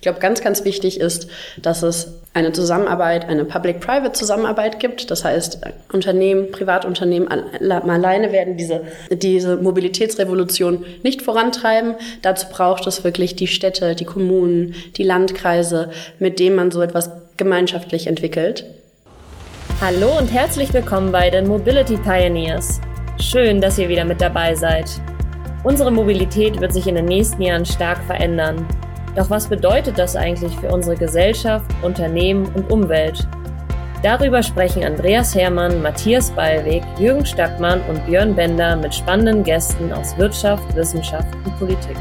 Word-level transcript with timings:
Ich 0.00 0.04
glaube, 0.04 0.20
ganz, 0.20 0.42
ganz 0.42 0.64
wichtig 0.64 1.00
ist, 1.00 1.26
dass 1.60 1.82
es 1.82 2.20
eine 2.32 2.52
Zusammenarbeit, 2.52 3.28
eine 3.28 3.44
Public-Private-Zusammenarbeit 3.44 4.78
gibt. 4.78 5.10
Das 5.10 5.24
heißt, 5.24 5.58
Unternehmen, 5.92 6.52
Privatunternehmen 6.52 7.26
alleine 7.28 8.30
werden 8.30 8.56
diese, 8.56 8.82
diese 9.10 9.56
Mobilitätsrevolution 9.56 10.84
nicht 11.02 11.22
vorantreiben. 11.22 11.96
Dazu 12.22 12.46
braucht 12.48 12.86
es 12.86 13.02
wirklich 13.02 13.34
die 13.34 13.48
Städte, 13.48 13.96
die 13.96 14.04
Kommunen, 14.04 14.76
die 14.96 15.02
Landkreise, 15.02 15.90
mit 16.20 16.38
denen 16.38 16.54
man 16.54 16.70
so 16.70 16.80
etwas 16.80 17.10
gemeinschaftlich 17.36 18.06
entwickelt. 18.06 18.66
Hallo 19.80 20.16
und 20.16 20.28
herzlich 20.28 20.72
willkommen 20.72 21.10
bei 21.10 21.28
den 21.28 21.48
Mobility 21.48 21.96
Pioneers. 21.96 22.80
Schön, 23.20 23.60
dass 23.60 23.78
ihr 23.78 23.88
wieder 23.88 24.04
mit 24.04 24.20
dabei 24.20 24.54
seid. 24.54 24.88
Unsere 25.64 25.90
Mobilität 25.90 26.60
wird 26.60 26.72
sich 26.72 26.86
in 26.86 26.94
den 26.94 27.06
nächsten 27.06 27.42
Jahren 27.42 27.66
stark 27.66 28.04
verändern. 28.04 28.64
Doch 29.18 29.30
was 29.30 29.48
bedeutet 29.48 29.98
das 29.98 30.14
eigentlich 30.14 30.54
für 30.60 30.68
unsere 30.68 30.94
Gesellschaft, 30.94 31.66
Unternehmen 31.82 32.46
und 32.54 32.70
Umwelt? 32.70 33.26
Darüber 34.00 34.44
sprechen 34.44 34.84
Andreas 34.84 35.34
Hermann, 35.34 35.82
Matthias 35.82 36.30
Ballweg, 36.30 36.84
Jürgen 37.00 37.26
Stackmann 37.26 37.80
und 37.88 38.06
Björn 38.06 38.36
Bender 38.36 38.76
mit 38.76 38.94
spannenden 38.94 39.42
Gästen 39.42 39.92
aus 39.92 40.16
Wirtschaft, 40.18 40.62
Wissenschaft 40.76 41.34
und 41.44 41.58
Politik. 41.58 41.96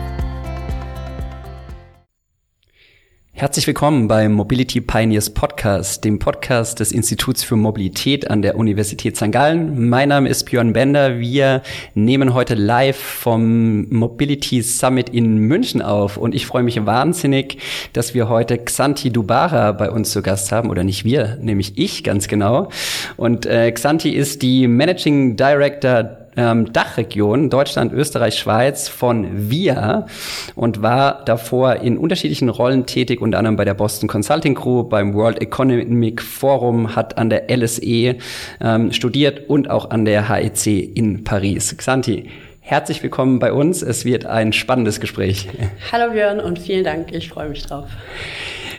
Herzlich 3.40 3.68
willkommen 3.68 4.08
beim 4.08 4.32
Mobility 4.34 4.82
Pioneers 4.82 5.30
Podcast, 5.30 6.04
dem 6.04 6.18
Podcast 6.18 6.80
des 6.80 6.91
Instituts 6.91 7.44
für 7.44 7.55
Mobilität 7.55 8.32
an 8.32 8.41
der 8.41 8.55
Universität 8.58 9.16
St. 9.16 9.32
Gallen. 9.32 9.90
Mein 9.90 10.09
Name 10.09 10.28
ist 10.28 10.45
Björn 10.45 10.73
Bender. 10.73 11.20
Wir 11.20 11.62
nehmen 11.94 12.34
heute 12.34 12.55
live 12.55 12.98
vom 12.98 13.88
Mobility 13.90 14.64
Summit 14.64 15.09
in 15.09 15.38
München 15.38 15.84
auf 15.84 16.18
und 16.18 16.34
ich 16.34 16.48
freue 16.48 16.64
mich 16.64 16.84
wahnsinnig, 16.84 17.59
dass 17.94 18.16
wir 18.16 18.28
heute 18.28 18.58
Xanti 18.58 19.12
Dubara 19.12 19.72
bei 19.72 19.92
uns 19.92 20.09
zu 20.09 20.23
Gast 20.23 20.52
haben, 20.52 20.72
oder 20.72 20.84
nicht 20.84 21.06
wir, 21.06 21.38
nämlich 21.40 21.78
ich 21.78 22.03
ganz 22.03 22.28
genau. 22.28 22.69
Und 23.17 23.45
äh, 23.45 23.72
Xanti 23.72 24.09
ist 24.09 24.42
die 24.42 24.67
Managing 24.67 25.36
Director 25.36 26.27
ähm, 26.38 26.72
Dachregion, 26.72 27.50
Deutschland, 27.50 27.92
Österreich, 27.92 28.38
Schweiz 28.38 28.88
von 28.88 29.50
VIA 29.50 30.06
und 30.56 30.82
war 30.82 31.26
davor 31.26 31.78
in 31.78 31.98
unterschiedlichen 31.98 32.50
Rollen 32.50 32.86
tätig, 32.86 33.20
unter 33.20 33.40
anderem 33.40 33.58
bei 33.58 33.66
der 33.66 33.74
Boston 33.74 34.08
Consulting 34.08 34.56
Group, 34.56 34.90
beim 34.90 35.14
World 35.14 35.42
Economic 35.42 36.22
Forum, 36.22 36.96
hat 36.96 37.18
an 37.18 37.30
der 37.30 37.50
LSE 37.50 38.16
ähm, 38.62 38.94
studiert 38.94 39.50
und 39.50 39.70
auch 39.70 39.90
an 39.90 40.06
der 40.06 40.30
HEC 40.30 40.68
in 40.96 41.24
Paris. 41.24 41.76
Xanti, 41.76 42.30
herzlich 42.62 43.02
willkommen 43.02 43.40
bei 43.40 43.52
uns. 43.52 43.82
Es 43.82 44.06
wird 44.06 44.26
ein 44.26 44.54
spannendes 44.54 45.00
Gespräch. 45.00 45.50
Hallo 45.92 46.12
Björn 46.14 46.40
und 46.40 46.60
vielen 46.60 46.84
Dank. 46.84 47.12
Ich 47.12 47.30
freue 47.30 47.50
mich 47.50 47.66
drauf. 47.66 47.90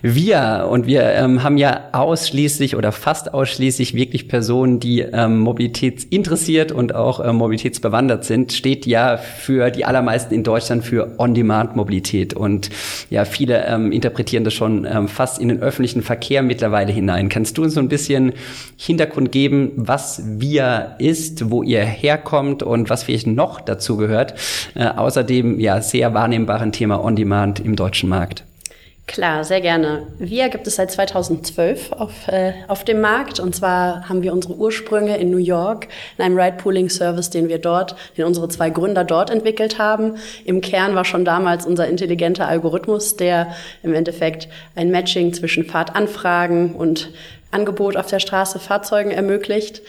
Wir 0.03 0.69
und 0.71 0.87
wir 0.87 1.03
ähm, 1.03 1.43
haben 1.43 1.57
ja 1.57 1.89
ausschließlich 1.93 2.77
oder 2.77 2.93
fast 2.93 3.35
ausschließlich 3.35 3.95
wirklich 3.95 4.29
Personen, 4.29 4.81
die 4.81 5.01
ähm, 5.01 5.41
mobilitätsinteressiert 5.41 6.73
und 6.73 6.95
auch 6.95 7.25
ähm, 7.25 7.37
mobilitätsbewandert 7.37 8.25
sind, 8.25 8.53
steht 8.53 8.87
ja 8.87 9.17
für 9.17 9.71
die 9.71 9.85
allermeisten 9.85 10.35
in 10.35 10.45
Deutschland 10.45 10.85
für 10.85 11.19
On-Demand-Mobilität 11.19 12.35
und 12.35 12.71
ja, 13.11 13.25
viele 13.25 13.67
ähm, 13.67 13.93
interpretieren 13.93 14.45
das 14.45 14.55
schon 14.55 14.85
ähm, 14.85 15.09
fast 15.09 15.41
in 15.41 15.49
den 15.49 15.61
öffentlichen 15.61 16.03
Verkehr 16.03 16.43
mittlerweile 16.43 16.93
hinein. 16.93 17.29
Kannst 17.29 17.59
du 17.59 17.65
uns 17.65 17.75
so 17.75 17.81
ein 17.81 17.89
bisschen 17.89 18.33
Hintergrund 18.77 19.33
geben, 19.33 19.73
was 19.77 20.23
wir 20.25 20.97
ist, 20.99 21.51
wo 21.51 21.63
ihr 21.63 21.85
herkommt 21.85 22.63
und 22.63 22.91
was 22.91 23.03
vielleicht 23.03 23.27
noch 23.27 23.61
dazu 23.61 23.97
gehört, 23.97 24.35
äh, 24.75 24.87
außerdem 24.87 25.59
ja 25.59 25.81
sehr 25.81 26.15
wahrnehmbaren 26.15 26.73
Thema 26.73 27.05
On-Demand 27.05 27.61
im 27.61 27.77
deutschen 27.77 28.09
Markt? 28.09 28.48
Klar, 29.09 29.43
sehr 29.43 29.63
gerne. 29.63 30.07
Wir 30.19 30.51
gibt 30.51 30.67
es 30.67 30.77
seit 30.77 30.91
2012 30.91 31.93
auf, 31.93 32.29
äh, 32.29 32.53
auf 32.69 32.85
dem 32.85 33.01
Markt. 33.01 33.41
Und 33.41 33.57
zwar 33.57 34.07
haben 34.07 34.23
wir 34.23 34.35
unsere 34.35 34.55
Ursprünge 34.55 35.17
in 35.17 35.31
New 35.31 35.39
York 35.39 35.89
in 36.19 36.25
einem 36.25 36.39
Ride-Pooling-Service, 36.39 37.31
den 37.31 37.49
wir 37.49 37.59
dort, 37.59 37.97
den 38.19 38.27
unsere 38.27 38.51
zwei 38.51 38.69
Gründer 38.69 39.05
dort 39.05 39.31
entwickelt 39.31 39.79
haben. 39.79 40.17
Im 40.45 40.61
Kern 40.61 40.95
war 40.95 41.07
schon 41.07 41.25
damals 41.25 41.65
unser 41.65 41.89
intelligenter 41.89 42.47
Algorithmus, 42.49 43.17
der 43.17 43.55
im 43.83 43.95
Endeffekt 43.95 44.47
ein 44.77 44.91
Matching 44.91 45.33
zwischen 45.33 45.65
Fahrtanfragen 45.65 46.75
und 46.75 47.11
Angebot 47.51 47.97
auf 47.97 48.09
der 48.09 48.21
Straße 48.21 48.59
Fahrzeugen 48.59 49.11
ermöglicht. 49.11 49.81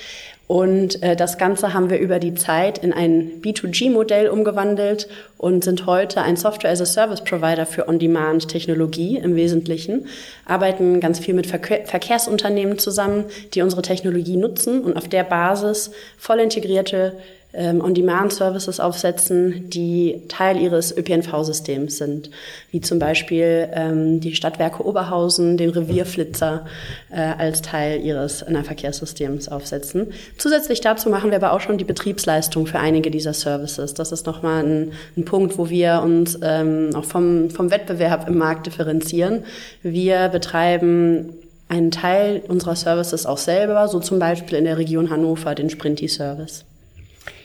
Und 0.49 1.03
äh, 1.03 1.15
das 1.15 1.37
Ganze 1.37 1.75
haben 1.75 1.91
wir 1.91 1.99
über 1.99 2.17
die 2.17 2.33
Zeit 2.33 2.79
in 2.79 2.91
ein 2.91 3.39
B2G-Modell 3.39 4.29
umgewandelt 4.29 5.07
und 5.37 5.63
sind 5.63 5.85
heute 5.85 6.23
ein 6.23 6.37
Software-as-a-Service-Provider 6.37 7.67
für 7.67 7.87
On-Demand-Technologie 7.87 9.17
im 9.17 9.35
Wesentlichen, 9.35 10.07
arbeiten 10.45 11.01
ganz 11.01 11.19
viel 11.19 11.35
mit 11.35 11.45
Verkehr 11.45 11.85
Verkehrsunternehmen 11.85 12.79
zusammen, 12.79 13.25
die 13.53 13.61
unsere 13.61 13.83
Technologie 13.83 14.37
nutzen 14.37 14.81
und 14.81 14.97
auf 14.97 15.07
der 15.07 15.23
Basis 15.23 15.91
voll 16.17 16.39
integrierte 16.39 17.19
On-Demand-Services 17.51 18.79
aufsetzen, 18.79 19.69
die 19.71 20.21
Teil 20.27 20.61
ihres 20.61 20.95
ÖPNV-Systems 20.95 21.97
sind, 21.97 22.29
wie 22.69 22.79
zum 22.79 22.99
Beispiel 22.99 23.67
ähm, 23.73 24.19
die 24.19 24.35
Stadtwerke 24.35 24.85
Oberhausen 24.85 25.57
den 25.57 25.71
Revierflitzer 25.71 26.67
äh, 27.09 27.19
als 27.19 27.63
Teil 27.63 28.01
ihres 28.01 28.45
Nahverkehrssystems 28.47 29.49
aufsetzen. 29.49 30.13
Zusätzlich 30.37 30.81
dazu 30.81 31.09
machen 31.09 31.31
wir 31.31 31.37
aber 31.37 31.53
auch 31.53 31.61
schon 31.61 31.79
die 31.79 31.85
Betriebsleistung 31.85 32.67
für 32.67 32.77
einige 32.77 33.09
dieser 33.09 33.33
Services. 33.33 33.95
Das 33.95 34.11
ist 34.11 34.27
nochmal 34.27 34.63
ein, 34.63 34.91
ein 35.17 35.25
Punkt, 35.25 35.57
wo 35.57 35.71
wir 35.71 36.01
uns 36.03 36.37
ähm, 36.43 36.91
auch 36.93 37.05
vom, 37.05 37.49
vom 37.49 37.71
Wettbewerb 37.71 38.27
im 38.27 38.37
Markt 38.37 38.67
differenzieren. 38.67 39.43
Wir 39.81 40.27
betreiben 40.29 41.33
einen 41.67 41.89
Teil 41.89 42.43
unserer 42.47 42.75
Services 42.75 43.25
auch 43.25 43.37
selber, 43.37 43.87
so 43.87 43.99
zum 43.99 44.19
Beispiel 44.19 44.57
in 44.59 44.65
der 44.65 44.77
Region 44.77 45.09
Hannover 45.09 45.55
den 45.55 45.71
Sprinty-Service. 45.71 46.65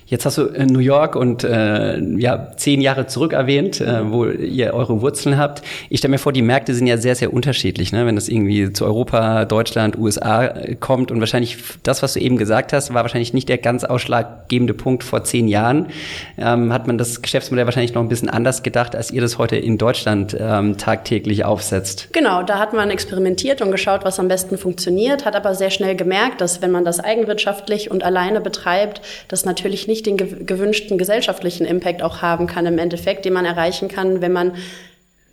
Jetzt 0.07 0.27
hast 0.27 0.37
du 0.37 0.49
äh, 0.49 0.67
New 0.67 0.81
York 0.81 1.17
und 1.17 1.45
äh, 1.45 1.99
ja 1.99 2.53
zehn 2.57 2.83
Jahre 2.83 3.07
zurück 3.07 3.33
erwähnt, 3.33 3.81
äh, 3.81 4.11
wo 4.11 4.27
ihr 4.27 4.75
eure 4.75 5.01
Wurzeln 5.01 5.39
habt. 5.39 5.63
Ich 5.89 6.01
stelle 6.01 6.13
mir 6.13 6.19
vor, 6.19 6.33
die 6.33 6.43
Märkte 6.43 6.75
sind 6.75 6.87
ja 6.87 6.99
sehr, 6.99 7.15
sehr 7.15 7.33
unterschiedlich, 7.33 7.91
ne? 7.93 8.05
wenn 8.05 8.15
das 8.15 8.29
irgendwie 8.29 8.71
zu 8.73 8.85
Europa, 8.85 9.47
Deutschland, 9.47 9.99
USA 9.99 10.45
äh, 10.45 10.75
kommt. 10.75 11.11
Und 11.11 11.21
wahrscheinlich 11.21 11.57
das, 11.83 12.03
was 12.03 12.15
du 12.15 12.21
eben 12.21 12.37
gesagt 12.37 12.75
hast, 12.75 12.93
war 12.93 13.03
wahrscheinlich 13.03 13.33
nicht 13.33 13.49
der 13.49 13.57
ganz 13.57 13.83
ausschlaggebende 13.83 14.75
Punkt 14.75 15.05
vor 15.05 15.25
zehn 15.25 15.49
Jahren. 15.49 15.87
Ähm, 16.37 16.73
hat 16.73 16.87
man 16.87 16.99
das 16.99 17.23
Geschäftsmodell 17.23 17.65
wahrscheinlich 17.65 17.95
noch 17.95 18.03
ein 18.03 18.09
bisschen 18.09 18.29
anders 18.29 18.63
gedacht, 18.63 18.95
als 18.95 19.11
ihr 19.11 19.23
das 19.23 19.39
heute 19.39 19.57
in 19.57 19.79
Deutschland 19.79 20.37
ähm, 20.39 20.77
tagtäglich 20.77 21.47
aufsetzt. 21.47 22.09
Genau, 22.13 22.43
da 22.43 22.59
hat 22.59 22.75
man 22.75 22.91
experimentiert 22.91 23.63
und 23.63 23.71
geschaut, 23.71 24.05
was 24.05 24.21
am 24.21 24.29
besten 24.29 24.59
funktioniert, 24.59 25.25
hat 25.25 25.35
aber 25.35 25.55
sehr 25.55 25.71
schnell 25.71 25.97
gemerkt, 25.97 26.43
dass 26.43 26.61
wenn 26.61 26.71
man 26.71 26.85
das 26.85 27.01
eigenwirtschaftlich 27.01 27.91
und 27.91 28.05
alleine 28.05 28.43
betreibt, 28.43 29.01
das 29.29 29.47
natürlich 29.47 29.89
nicht 29.89 29.94
nicht 29.95 30.07
den 30.07 30.17
gewünschten 30.17 30.99
gesellschaftlichen 30.99 31.65
Impact 31.65 32.03
auch 32.03 32.21
haben 32.21 32.49
kann 32.49 32.67
im 32.67 32.79
Endeffekt, 32.79 33.25
den 33.25 33.33
man 33.33 33.45
erreichen 33.45 33.87
kann, 33.87 34.21
wenn 34.21 34.33
man 34.33 34.57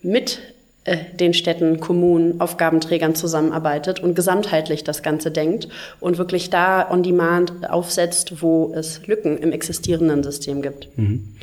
mit 0.04 0.40
äh, 0.84 0.98
den 1.14 1.34
Städten, 1.34 1.80
Kommunen, 1.80 2.40
Aufgabenträgern 2.40 3.16
zusammenarbeitet 3.16 4.00
und 4.00 4.16
gesamtheitlich 4.16 4.84
das 4.84 5.02
Ganze 5.02 5.32
denkt 5.32 5.68
und 6.00 6.20
wirklich 6.20 6.52
da 6.52 6.92
on 6.92 7.02
demand 7.02 7.68
aufsetzt, 7.68 8.44
wo 8.44 8.72
es 8.76 9.06
Lücken 9.08 9.40
im 9.40 9.52
existierenden 9.52 10.22
System 10.22 10.62
gibt. 10.62 10.96
Mhm. 10.96 11.36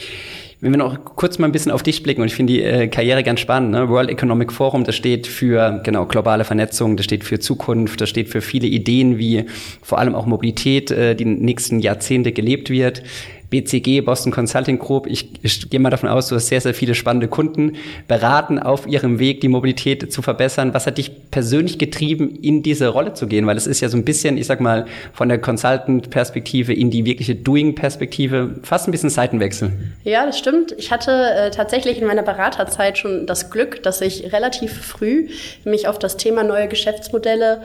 Wenn 0.61 0.73
wir 0.73 0.79
noch 0.79 1.05
kurz 1.15 1.39
mal 1.39 1.47
ein 1.47 1.53
bisschen 1.53 1.71
auf 1.71 1.85
dich 1.85 2.03
blicken, 2.03 2.21
und 2.21 2.27
ich 2.27 2.35
finde 2.35 2.53
die 2.53 2.63
äh, 2.63 2.89
Karriere 2.89 3.23
ganz 3.23 3.39
spannend, 3.39 3.71
ne? 3.71 3.89
World 3.89 4.11
Economic 4.11 4.53
Forum, 4.53 4.83
das 4.83 4.97
steht 4.97 5.29
für 5.29 5.81
genau 5.85 6.05
globale 6.07 6.43
Vernetzung, 6.43 6.97
das 6.97 7.05
steht 7.05 7.23
für 7.23 7.39
Zukunft, 7.39 8.01
das 8.01 8.09
steht 8.09 8.29
für 8.29 8.41
viele 8.41 8.67
Ideen, 8.67 9.19
wie 9.19 9.45
vor 9.83 9.99
allem 9.99 10.17
auch 10.17 10.27
Mobilität 10.27 10.91
äh, 10.91 11.15
die 11.15 11.27
nächsten 11.27 11.79
Jahrzehnte 11.79 12.33
gelebt 12.33 12.71
wird. 12.71 13.05
BCG, 13.51 14.03
Boston 14.03 14.33
Consulting 14.33 14.79
Group. 14.79 15.07
Ich, 15.07 15.31
ich 15.43 15.71
gehe 15.71 15.81
mal 15.81 15.91
davon 15.91 16.09
aus, 16.09 16.29
du 16.29 16.37
hast 16.37 16.49
sehr, 16.49 16.61
sehr 16.61 16.75
viele 16.75 16.95
spannende 16.95 17.29
Kunden 17.29 17.77
beraten 18.07 18.59
auf 18.59 18.87
ihrem 18.87 19.19
Weg, 19.19 19.41
die 19.41 19.49
Mobilität 19.49 20.13
zu 20.13 20.23
verbessern. 20.23 20.75
Was 20.75 20.87
hat 20.87 20.99
dich 20.99 21.31
persönlich 21.31 21.79
getrieben, 21.79 22.39
in 22.43 22.63
diese 22.63 22.89
Rolle 22.89 23.15
zu 23.15 23.27
gehen? 23.27 23.47
Weil 23.47 23.57
es 23.57 23.67
ist 23.67 23.81
ja 23.81 23.89
so 23.89 23.97
ein 23.97 24.05
bisschen, 24.05 24.37
ich 24.37 24.47
sag 24.47 24.61
mal, 24.61 24.87
von 25.13 25.29
der 25.29 25.39
Consultant-Perspektive 25.39 26.75
in 26.75 26.91
die 26.91 27.05
wirkliche 27.05 27.35
Doing-Perspektive 27.35 28.57
fast 28.63 28.87
ein 28.89 28.93
bisschen 28.93 29.11
Seitenwechsel. 29.11 29.73
Ja, 30.05 30.27
das 30.27 30.39
stimmt. 30.39 30.73
Ich 30.77 30.91
hatte 30.91 31.11
äh, 31.11 31.51
tatsächlich 31.51 32.01
in 32.01 32.07
meiner 32.07 32.23
Beraterzeit 32.23 32.99
schon 32.99 33.27
das 33.27 33.51
Glück, 33.51 33.83
dass 33.83 34.01
ich 34.01 34.33
relativ 34.33 34.73
früh 34.73 35.29
mich 35.65 35.89
auf 35.89 35.99
das 35.99 36.17
Thema 36.17 36.45
neue 36.45 36.69
Geschäftsmodelle 36.69 37.63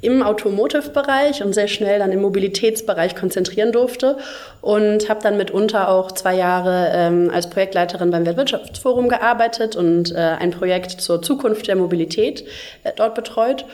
im 0.00 0.22
Automotive-Bereich 0.22 1.42
und 1.42 1.52
sehr 1.52 1.68
schnell 1.68 1.98
dann 1.98 2.12
im 2.12 2.22
Mobilitätsbereich 2.22 3.16
konzentrieren 3.16 3.72
durfte 3.72 4.16
und 4.60 5.08
habe 5.08 5.20
dann 5.22 5.36
mitunter 5.36 5.88
auch 5.88 6.12
zwei 6.12 6.36
Jahre 6.36 6.90
ähm, 6.94 7.30
als 7.32 7.50
Projektleiterin 7.50 8.10
beim 8.10 8.24
Weltwirtschaftsforum 8.24 9.08
gearbeitet 9.08 9.74
und 9.74 10.12
äh, 10.12 10.18
ein 10.18 10.52
Projekt 10.52 11.00
zur 11.00 11.20
Zukunft 11.20 11.66
der 11.66 11.76
Mobilität 11.76 12.44
äh, 12.84 12.92
dort 12.94 13.14
betreut 13.14 13.64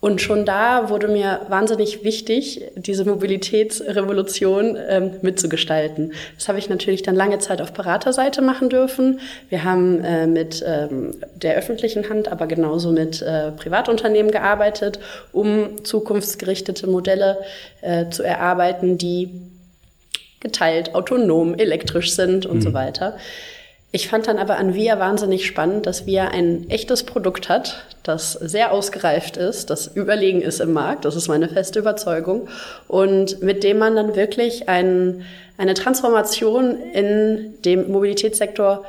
Und 0.00 0.22
schon 0.22 0.46
da 0.46 0.88
wurde 0.88 1.08
mir 1.08 1.42
wahnsinnig 1.48 2.04
wichtig, 2.04 2.62
diese 2.74 3.04
Mobilitätsrevolution 3.04 4.78
ähm, 4.88 5.10
mitzugestalten. 5.20 6.14
Das 6.36 6.48
habe 6.48 6.58
ich 6.58 6.70
natürlich 6.70 7.02
dann 7.02 7.14
lange 7.14 7.38
Zeit 7.38 7.60
auf 7.60 7.74
Beraterseite 7.74 8.40
machen 8.40 8.70
dürfen. 8.70 9.20
Wir 9.50 9.62
haben 9.64 10.02
äh, 10.02 10.26
mit 10.26 10.64
ähm, 10.66 11.14
der 11.34 11.56
öffentlichen 11.56 12.08
Hand, 12.08 12.28
aber 12.28 12.46
genauso 12.46 12.92
mit 12.92 13.20
äh, 13.20 13.50
Privatunternehmen 13.52 14.32
gearbeitet, 14.32 14.98
um 15.32 15.84
zukunftsgerichtete 15.84 16.86
Modelle 16.86 17.38
äh, 17.82 18.08
zu 18.08 18.22
erarbeiten, 18.22 18.96
die 18.96 19.28
geteilt, 20.40 20.94
autonom, 20.94 21.54
elektrisch 21.54 22.14
sind 22.14 22.46
und 22.46 22.56
mhm. 22.56 22.62
so 22.62 22.72
weiter. 22.72 23.18
Ich 23.92 24.08
fand 24.08 24.28
dann 24.28 24.38
aber 24.38 24.56
an 24.56 24.74
VIA 24.74 25.00
wahnsinnig 25.00 25.46
spannend, 25.46 25.86
dass 25.86 26.06
VIA 26.06 26.28
ein 26.28 26.70
echtes 26.70 27.02
Produkt 27.02 27.48
hat, 27.48 27.84
das 28.04 28.32
sehr 28.34 28.72
ausgereift 28.72 29.36
ist, 29.36 29.68
das 29.68 29.88
überlegen 29.88 30.42
ist 30.42 30.60
im 30.60 30.72
Markt. 30.72 31.04
Das 31.04 31.16
ist 31.16 31.26
meine 31.26 31.48
feste 31.48 31.80
Überzeugung. 31.80 32.48
Und 32.86 33.42
mit 33.42 33.64
dem 33.64 33.78
man 33.78 33.96
dann 33.96 34.14
wirklich 34.14 34.68
ein, 34.68 35.24
eine 35.58 35.74
Transformation 35.74 36.76
in 36.92 37.54
dem 37.64 37.90
Mobilitätssektor 37.90 38.84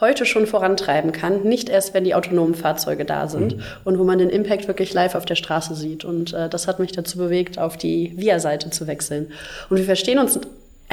heute 0.00 0.26
schon 0.26 0.46
vorantreiben 0.46 1.12
kann, 1.12 1.44
nicht 1.44 1.68
erst, 1.70 1.94
wenn 1.94 2.04
die 2.04 2.14
autonomen 2.14 2.54
Fahrzeuge 2.54 3.04
da 3.04 3.28
sind 3.28 3.56
mhm. 3.56 3.62
und 3.84 3.98
wo 3.98 4.04
man 4.04 4.18
den 4.18 4.28
Impact 4.28 4.68
wirklich 4.68 4.92
live 4.92 5.14
auf 5.14 5.24
der 5.24 5.36
Straße 5.36 5.74
sieht. 5.74 6.04
Und 6.04 6.34
äh, 6.34 6.50
das 6.50 6.66
hat 6.68 6.80
mich 6.80 6.92
dazu 6.92 7.16
bewegt, 7.16 7.58
auf 7.58 7.78
die 7.78 8.12
VIA-Seite 8.16 8.70
zu 8.70 8.86
wechseln. 8.86 9.32
Und 9.70 9.78
wir 9.78 9.84
verstehen 9.84 10.18
uns 10.18 10.38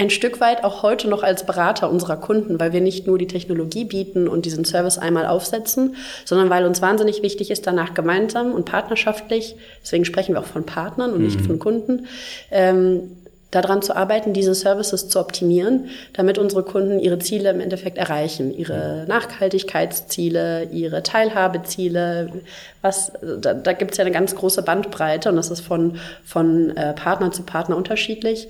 ein 0.02 0.10
Stück 0.10 0.42
weit 0.42 0.64
auch 0.64 0.82
heute 0.82 1.08
noch 1.08 1.24
als 1.24 1.46
Berater 1.46 1.90
unserer 1.90 2.18
Kunden, 2.18 2.60
weil 2.60 2.74
wir 2.74 2.82
nicht 2.82 3.08
nur 3.08 3.18
die 3.18 3.28
Technologie 3.28 3.86
bieten 3.86 4.28
und 4.28 4.46
diesen 4.46 4.66
Service 4.66 4.98
einmal 4.98 5.28
aufsetzen, 5.28 5.96
sondern 6.26 6.50
weil 6.50 6.66
uns 6.66 6.82
wahnsinnig 6.82 7.22
wichtig 7.22 7.52
ist, 7.52 7.68
danach 7.68 7.94
gemeinsam 7.94 8.52
und 8.52 8.66
partnerschaftlich, 8.66 9.56
deswegen 9.82 10.06
sprechen 10.06 10.34
wir 10.34 10.42
auch 10.42 10.46
von 10.46 10.66
Partnern 10.66 11.14
und 11.14 11.22
nicht 11.22 11.40
mhm. 11.42 11.46
von 11.46 11.60
Kunden, 11.60 12.08
ähm, 12.50 13.12
daran 13.52 13.82
zu 13.82 13.96
arbeiten, 13.96 14.34
diese 14.34 14.56
Services 14.56 15.10
zu 15.10 15.20
optimieren, 15.20 15.90
damit 16.14 16.38
unsere 16.38 16.64
Kunden 16.64 17.00
ihre 17.00 17.20
Ziele 17.20 17.52
im 17.52 17.60
Endeffekt 17.60 17.98
erreichen, 17.98 18.54
ihre 18.58 19.06
Nachhaltigkeitsziele, 19.10 20.70
ihre 20.72 21.04
Teilhabeziele. 21.04 22.32
Was, 22.82 23.12
da, 23.22 23.54
da 23.54 23.74
gibt 23.74 23.92
es 23.92 23.98
ja 23.98 24.06
eine 24.06 24.14
ganz 24.14 24.36
große 24.36 24.64
Bandbreite 24.64 25.30
und 25.30 25.36
das 25.36 25.52
ist 25.52 25.62
von, 25.62 25.98
von 26.24 26.76
äh, 26.78 26.94
Partner 26.94 27.32
zu 27.32 27.44
Partner 27.44 27.76
unterschiedlich 27.76 28.48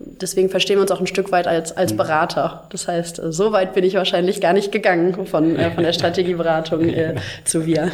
deswegen 0.00 0.48
verstehen 0.48 0.76
wir 0.76 0.82
uns 0.82 0.90
auch 0.90 1.00
ein 1.00 1.06
Stück 1.06 1.30
weit 1.30 1.46
als, 1.46 1.76
als 1.76 1.92
mhm. 1.92 1.98
Berater. 1.98 2.64
Das 2.70 2.88
heißt, 2.88 3.18
äh, 3.18 3.32
so 3.32 3.52
weit 3.52 3.74
bin 3.74 3.84
ich 3.84 3.94
wahrscheinlich 3.94 4.40
gar 4.40 4.52
nicht 4.52 4.72
gegangen 4.72 5.26
von, 5.26 5.56
äh, 5.56 5.70
von 5.70 5.84
der 5.84 5.92
Strategieberatung 5.92 6.88
äh, 6.88 7.14
zu 7.44 7.66
wir. 7.66 7.90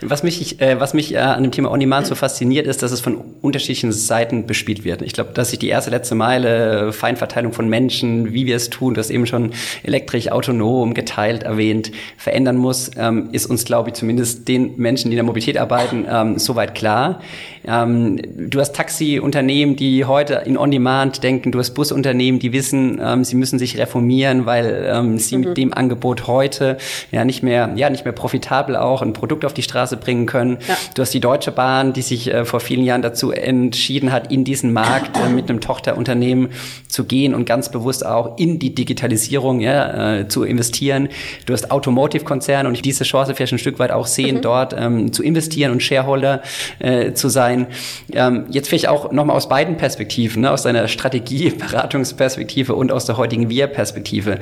Was 0.00 0.22
mich, 0.22 0.60
äh, 0.60 0.78
was 0.78 0.94
mich 0.94 1.14
äh, 1.14 1.18
an 1.18 1.42
dem 1.42 1.52
Thema 1.52 1.70
On-Demand 1.70 2.06
so 2.06 2.14
fasziniert, 2.14 2.66
ist, 2.66 2.82
dass 2.82 2.92
es 2.92 3.00
von 3.00 3.18
unterschiedlichen 3.42 3.92
Seiten 3.92 4.46
bespielt 4.46 4.84
wird. 4.84 5.02
Ich 5.02 5.12
glaube, 5.12 5.32
dass 5.34 5.50
sich 5.50 5.58
die 5.58 5.68
erste 5.68 5.90
letzte 5.90 6.14
Meile, 6.14 6.92
Feinverteilung 6.92 7.52
von 7.52 7.68
Menschen, 7.68 8.32
wie 8.32 8.46
wir 8.46 8.56
es 8.56 8.70
tun, 8.70 8.94
das 8.94 9.10
eben 9.10 9.26
schon 9.26 9.52
elektrisch, 9.82 10.30
autonom, 10.30 10.94
geteilt 10.94 11.42
erwähnt, 11.42 11.90
verändern 12.16 12.56
muss, 12.56 12.90
ähm, 12.96 13.30
ist 13.32 13.46
uns, 13.46 13.64
glaube 13.64 13.90
ich, 13.90 13.94
zumindest 13.94 14.46
den 14.48 14.76
Menschen, 14.76 15.10
die 15.10 15.14
in 15.14 15.18
der 15.18 15.24
Mobilität 15.24 15.58
arbeiten, 15.58 16.06
ähm, 16.08 16.38
soweit 16.38 16.74
klar. 16.74 17.20
Ähm, 17.66 18.20
du 18.50 18.60
hast 18.60 18.74
Taxiunternehmen, 18.74 19.76
die 19.76 20.04
heute 20.04 20.42
in 20.44 20.58
On-Demand 20.58 21.22
denken, 21.22 21.52
du 21.52 21.58
hast 21.58 21.70
Busunternehmen, 21.70 22.38
die 22.38 22.52
wissen, 22.52 23.00
ähm, 23.02 23.24
sie 23.24 23.36
müssen 23.36 23.58
sich 23.58 23.78
reformieren, 23.78 24.46
weil 24.46 24.86
ähm, 24.88 25.18
sie 25.18 25.38
mhm. 25.38 25.44
mit 25.44 25.56
dem 25.56 25.74
Angebot 25.74 26.26
heute 26.26 26.76
ja 27.10 27.24
nicht 27.24 27.42
mehr, 27.42 27.72
ja 27.76 27.90
nicht 27.90 28.04
mehr 28.04 28.12
profitabel 28.12 28.76
auch 28.76 29.02
ein 29.02 29.12
Produkt 29.12 29.44
auf 29.44 29.54
die 29.54 29.62
Straße 29.62 29.96
bringen 29.96 30.26
können. 30.26 30.58
Ja. 30.68 30.76
Du 30.94 31.02
hast 31.02 31.14
die 31.14 31.20
Deutsche 31.20 31.52
Bahn, 31.52 31.92
die 31.92 32.02
sich 32.02 32.32
äh, 32.32 32.44
vor 32.44 32.60
vielen 32.60 32.84
Jahren 32.84 33.02
dazu 33.02 33.30
entschieden 33.32 34.12
hat, 34.12 34.30
in 34.30 34.44
diesen 34.44 34.72
Markt 34.72 35.16
äh, 35.16 35.28
mit 35.28 35.48
einem 35.48 35.60
Tochterunternehmen 35.60 36.50
zu 36.88 37.04
gehen 37.04 37.34
und 37.34 37.46
ganz 37.46 37.70
bewusst 37.70 38.04
auch 38.04 38.38
in 38.38 38.58
die 38.58 38.74
Digitalisierung 38.74 39.60
ja, 39.60 40.18
äh, 40.18 40.28
zu 40.28 40.44
investieren. 40.44 41.08
Du 41.46 41.52
hast 41.52 41.70
Automotive-Konzerne 41.70 42.68
und 42.68 42.84
diese 42.84 43.04
Chance 43.04 43.34
vielleicht 43.34 43.52
ein 43.52 43.58
Stück 43.58 43.78
weit 43.78 43.90
auch 43.90 44.06
sehen, 44.06 44.36
mhm. 44.36 44.42
dort 44.42 44.74
ähm, 44.76 45.12
zu 45.12 45.22
investieren 45.22 45.72
und 45.72 45.82
Shareholder 45.82 46.42
äh, 46.78 47.12
zu 47.12 47.28
sein 47.28 47.53
sein. 47.54 47.66
Ähm, 48.12 48.46
jetzt 48.50 48.68
vielleicht 48.68 48.88
auch 48.88 49.12
nochmal 49.12 49.36
aus 49.36 49.48
beiden 49.48 49.76
Perspektiven, 49.76 50.42
ne? 50.42 50.50
aus 50.50 50.62
deiner 50.62 50.88
Strategie-Beratungsperspektive 50.88 52.74
und 52.74 52.92
aus 52.92 53.06
der 53.06 53.16
heutigen 53.16 53.48
Wir-Perspektive. 53.48 54.38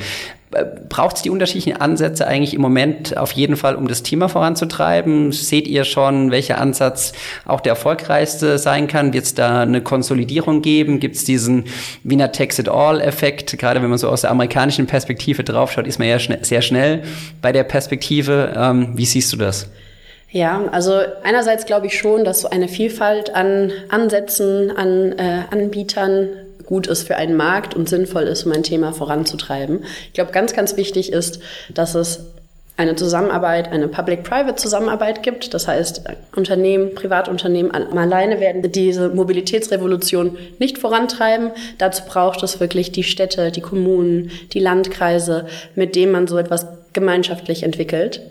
Äh, 0.52 0.64
Braucht 0.88 1.16
es 1.16 1.22
die 1.22 1.30
unterschiedlichen 1.30 1.80
Ansätze 1.80 2.26
eigentlich 2.26 2.54
im 2.54 2.60
Moment 2.60 3.16
auf 3.16 3.32
jeden 3.32 3.56
Fall, 3.56 3.76
um 3.76 3.88
das 3.88 4.02
Thema 4.02 4.28
voranzutreiben? 4.28 5.32
Seht 5.32 5.66
ihr 5.66 5.84
schon, 5.84 6.30
welcher 6.30 6.58
Ansatz 6.58 7.12
auch 7.46 7.60
der 7.60 7.70
erfolgreichste 7.70 8.58
sein 8.58 8.88
kann? 8.88 9.12
Wird 9.12 9.24
es 9.24 9.34
da 9.34 9.62
eine 9.62 9.80
Konsolidierung 9.80 10.62
geben? 10.62 11.00
Gibt 11.00 11.16
es 11.16 11.24
diesen 11.24 11.64
Wiener 12.02 12.32
Tax-it-all-Effekt? 12.32 13.58
Gerade 13.58 13.82
wenn 13.82 13.90
man 13.90 13.98
so 13.98 14.08
aus 14.08 14.22
der 14.22 14.30
amerikanischen 14.30 14.86
Perspektive 14.86 15.44
draufschaut, 15.44 15.86
ist 15.86 15.98
man 15.98 16.08
ja 16.08 16.18
schn 16.18 16.36
sehr 16.42 16.62
schnell 16.62 17.02
bei 17.40 17.52
der 17.52 17.64
Perspektive. 17.64 18.52
Ähm, 18.56 18.92
wie 18.94 19.06
siehst 19.06 19.32
du 19.32 19.36
das? 19.36 19.68
Ja, 20.32 20.64
also 20.72 20.98
einerseits 21.22 21.66
glaube 21.66 21.86
ich 21.86 21.98
schon, 21.98 22.24
dass 22.24 22.40
so 22.40 22.48
eine 22.48 22.66
Vielfalt 22.66 23.34
an 23.34 23.70
Ansätzen, 23.90 24.70
an 24.74 25.12
äh, 25.12 25.42
Anbietern 25.50 26.28
gut 26.64 26.86
ist 26.86 27.06
für 27.06 27.16
einen 27.16 27.36
Markt 27.36 27.74
und 27.74 27.88
sinnvoll 27.88 28.22
ist, 28.22 28.46
um 28.46 28.52
ein 28.52 28.62
Thema 28.62 28.94
voranzutreiben. 28.94 29.84
Ich 30.06 30.14
glaube, 30.14 30.32
ganz, 30.32 30.54
ganz 30.54 30.78
wichtig 30.78 31.12
ist, 31.12 31.40
dass 31.74 31.94
es 31.94 32.24
eine 32.78 32.96
Zusammenarbeit, 32.96 33.70
eine 33.70 33.88
Public-Private-Zusammenarbeit 33.88 35.22
gibt. 35.22 35.52
Das 35.52 35.68
heißt, 35.68 36.04
Unternehmen, 36.34 36.94
Privatunternehmen 36.94 37.70
alleine 37.70 38.40
werden 38.40 38.72
diese 38.72 39.10
Mobilitätsrevolution 39.10 40.38
nicht 40.58 40.78
vorantreiben. 40.78 41.50
Dazu 41.76 42.04
braucht 42.08 42.42
es 42.42 42.58
wirklich 42.58 42.90
die 42.90 43.04
Städte, 43.04 43.50
die 43.50 43.60
Kommunen, 43.60 44.30
die 44.54 44.60
Landkreise, 44.60 45.46
mit 45.74 45.94
denen 45.94 46.12
man 46.12 46.26
so 46.26 46.38
etwas 46.38 46.66
gemeinschaftlich 46.94 47.62
entwickelt. 47.62 48.22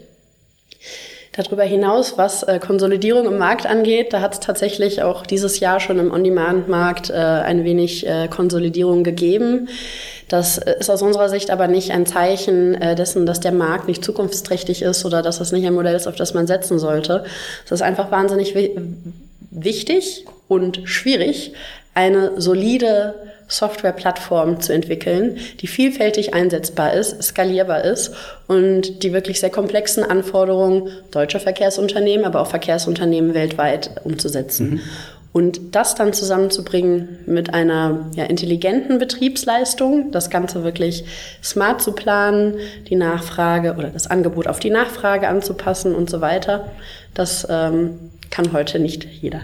Darüber 1.33 1.63
hinaus, 1.63 2.17
was 2.17 2.43
äh, 2.43 2.59
Konsolidierung 2.59 3.25
im 3.25 3.37
Markt 3.37 3.65
angeht, 3.65 4.11
da 4.11 4.19
hat 4.19 4.33
es 4.33 4.39
tatsächlich 4.41 5.01
auch 5.01 5.25
dieses 5.25 5.61
Jahr 5.61 5.79
schon 5.79 5.97
im 5.97 6.11
On-Demand-Markt 6.11 7.09
äh, 7.09 7.13
ein 7.13 7.63
wenig 7.63 8.05
äh, 8.05 8.27
Konsolidierung 8.27 9.05
gegeben. 9.05 9.69
Das 10.27 10.57
äh, 10.57 10.75
ist 10.77 10.89
aus 10.89 11.01
unserer 11.01 11.29
Sicht 11.29 11.49
aber 11.49 11.69
nicht 11.69 11.91
ein 11.91 12.05
Zeichen 12.05 12.73
äh, 12.75 12.95
dessen, 12.95 13.25
dass 13.25 13.39
der 13.39 13.53
Markt 13.53 13.87
nicht 13.87 14.03
zukunftsträchtig 14.03 14.81
ist 14.81 15.05
oder 15.05 15.21
dass 15.21 15.39
das 15.39 15.53
nicht 15.53 15.65
ein 15.65 15.73
Modell 15.73 15.95
ist, 15.95 16.05
auf 16.05 16.15
das 16.15 16.33
man 16.33 16.47
setzen 16.47 16.79
sollte. 16.79 17.23
Es 17.63 17.71
ist 17.71 17.81
einfach 17.81 18.11
wahnsinnig 18.11 18.53
wichtig 19.51 20.25
und 20.49 20.81
schwierig, 20.83 21.53
eine 21.93 22.41
solide 22.41 23.13
Softwareplattform 23.51 24.61
zu 24.61 24.73
entwickeln, 24.73 25.37
die 25.59 25.67
vielfältig 25.67 26.33
einsetzbar 26.33 26.93
ist, 26.93 27.21
skalierbar 27.21 27.83
ist 27.83 28.13
und 28.47 29.03
die 29.03 29.13
wirklich 29.13 29.39
sehr 29.39 29.49
komplexen 29.49 30.03
Anforderungen 30.03 30.89
deutscher 31.11 31.39
Verkehrsunternehmen, 31.39 32.25
aber 32.25 32.39
auch 32.41 32.47
Verkehrsunternehmen 32.47 33.33
weltweit 33.33 33.91
umzusetzen. 34.03 34.69
Mhm. 34.69 34.81
Und 35.33 35.75
das 35.75 35.95
dann 35.95 36.11
zusammenzubringen 36.11 37.19
mit 37.25 37.53
einer 37.53 38.09
ja, 38.15 38.25
intelligenten 38.25 38.99
Betriebsleistung, 38.99 40.11
das 40.11 40.29
Ganze 40.29 40.65
wirklich 40.65 41.05
smart 41.41 41.81
zu 41.81 41.93
planen, 41.93 42.55
die 42.89 42.97
Nachfrage 42.97 43.75
oder 43.77 43.89
das 43.89 44.07
Angebot 44.07 44.47
auf 44.47 44.59
die 44.59 44.69
Nachfrage 44.69 45.29
anzupassen 45.29 45.95
und 45.95 46.09
so 46.09 46.19
weiter, 46.19 46.69
das 47.13 47.47
ähm, 47.49 48.11
kann 48.29 48.51
heute 48.51 48.79
nicht 48.79 49.05
jeder. 49.05 49.41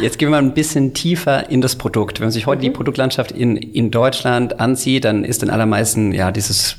Jetzt 0.00 0.18
gehen 0.18 0.28
wir 0.28 0.40
mal 0.40 0.42
ein 0.42 0.54
bisschen 0.54 0.94
tiefer 0.94 1.50
in 1.50 1.60
das 1.60 1.76
Produkt. 1.76 2.20
Wenn 2.20 2.26
man 2.26 2.32
sich 2.32 2.46
heute 2.46 2.60
mhm. 2.60 2.64
die 2.64 2.70
Produktlandschaft 2.70 3.32
in, 3.32 3.56
in 3.56 3.90
Deutschland 3.90 4.60
ansieht, 4.60 5.04
dann 5.04 5.24
ist 5.24 5.42
in 5.42 5.50
allermeisten 5.50 6.12
ja 6.12 6.30
dieses 6.30 6.76